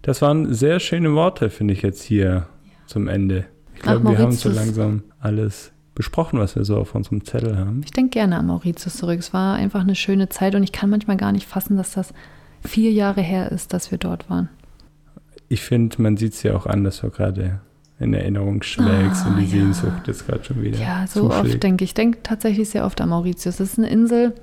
[0.02, 2.46] Das waren sehr schöne Worte, finde ich jetzt hier
[2.86, 3.44] zum Ende.
[3.74, 7.82] Ich glaube, wir haben so langsam alles besprochen, was wir so auf unserem Zettel haben.
[7.84, 9.18] Ich denke gerne an Mauritius zurück.
[9.20, 12.12] Es war einfach eine schöne Zeit und ich kann manchmal gar nicht fassen, dass das
[12.64, 14.48] vier Jahre her ist, dass wir dort waren.
[15.48, 17.60] Ich finde, man sieht es ja auch an, dass du gerade
[18.00, 19.50] in Erinnerung schwelgst Ah, und die ja.
[19.50, 21.54] Sehnsucht jetzt gerade schon wieder Ja, so zuschlägt.
[21.54, 21.90] oft denke ich.
[21.90, 23.56] Ich denke tatsächlich sehr oft an Mauritius.
[23.58, 24.34] Das ist eine Insel,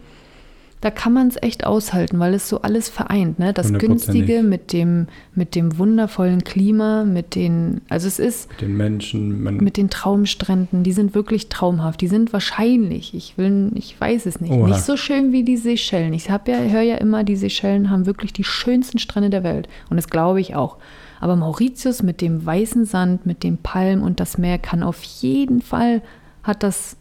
[0.82, 3.38] da kann man es echt aushalten, weil es so alles vereint.
[3.38, 3.54] Ne?
[3.54, 3.72] Das.
[3.72, 9.44] Günstige mit dem, mit dem wundervollen Klima, mit den, also es ist Mit den Menschen,
[9.44, 12.02] mit den Traumstränden, die sind wirklich traumhaft.
[12.02, 14.68] Die sind wahrscheinlich, ich will, ich weiß es nicht, Oha.
[14.68, 16.14] nicht so schön wie die Seychellen.
[16.14, 19.70] Ich habe ja, höre ja immer, die Seychellen haben wirklich die schönsten Strände der Welt.
[19.90, 20.78] Und das glaube ich auch.
[21.20, 25.62] Aber Mauritius mit dem weißen Sand, mit den Palmen und das Meer kann auf jeden
[25.62, 26.02] Fall,
[26.42, 26.98] hat das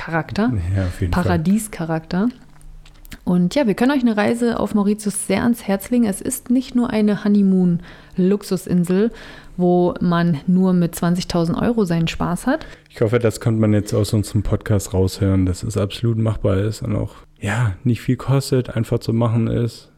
[0.00, 0.52] Traumstrand-Charakter.
[0.76, 1.22] ja, auf jeden Fall.
[1.24, 2.28] Paradiescharakter.
[3.24, 6.04] Und ja, wir können euch eine Reise auf Mauritius sehr ans Herz legen.
[6.04, 9.10] Es ist nicht nur eine Honeymoon-Luxusinsel,
[9.56, 12.66] wo man nur mit 20.000 Euro seinen Spaß hat.
[12.88, 16.82] Ich hoffe, das konnte man jetzt aus unserem Podcast raushören, dass es absolut machbar ist
[16.82, 19.88] und auch, ja, nicht viel kostet, einfach zu machen ist,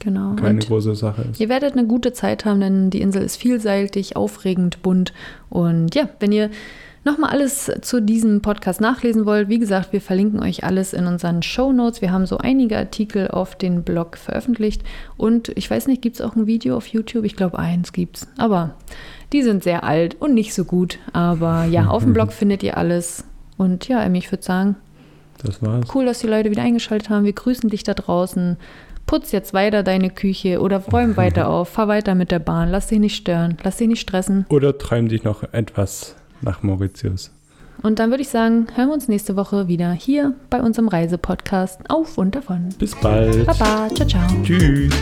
[0.00, 0.34] Genau.
[0.36, 1.40] keine Und große Sache ist.
[1.40, 5.12] ihr werdet eine gute Zeit haben, denn die Insel ist vielseitig, aufregend, bunt.
[5.50, 6.50] Und ja, wenn ihr
[7.04, 11.42] nochmal alles zu diesem Podcast nachlesen wollt, wie gesagt, wir verlinken euch alles in unseren
[11.42, 12.02] Show Notes.
[12.02, 14.82] Wir haben so einige Artikel auf den Blog veröffentlicht.
[15.16, 17.24] Und ich weiß nicht, gibt es auch ein Video auf YouTube?
[17.24, 18.28] Ich glaube, eins gibt's.
[18.36, 18.74] Aber
[19.32, 20.98] die sind sehr alt und nicht so gut.
[21.12, 23.24] Aber ja, auf dem Blog findet ihr alles.
[23.56, 24.76] Und ja, Emmy, ich würde sagen,
[25.42, 25.86] Das war's.
[25.94, 27.24] Cool, dass die Leute wieder eingeschaltet haben.
[27.24, 28.56] Wir grüßen dich da draußen.
[29.06, 31.70] Putz jetzt weiter deine Küche oder räum weiter auf.
[31.70, 32.70] Fahr weiter mit der Bahn.
[32.70, 33.56] Lass dich nicht stören.
[33.64, 34.44] Lass dich nicht stressen.
[34.50, 37.30] Oder träum dich noch etwas nach Mauritius.
[37.82, 41.88] Und dann würde ich sagen, hören wir uns nächste Woche wieder hier bei unserem Reisepodcast
[41.88, 42.68] auf und davon.
[42.78, 43.46] Bis bald.
[43.46, 44.28] Baba, ciao, ciao.
[44.42, 44.92] Tschüss.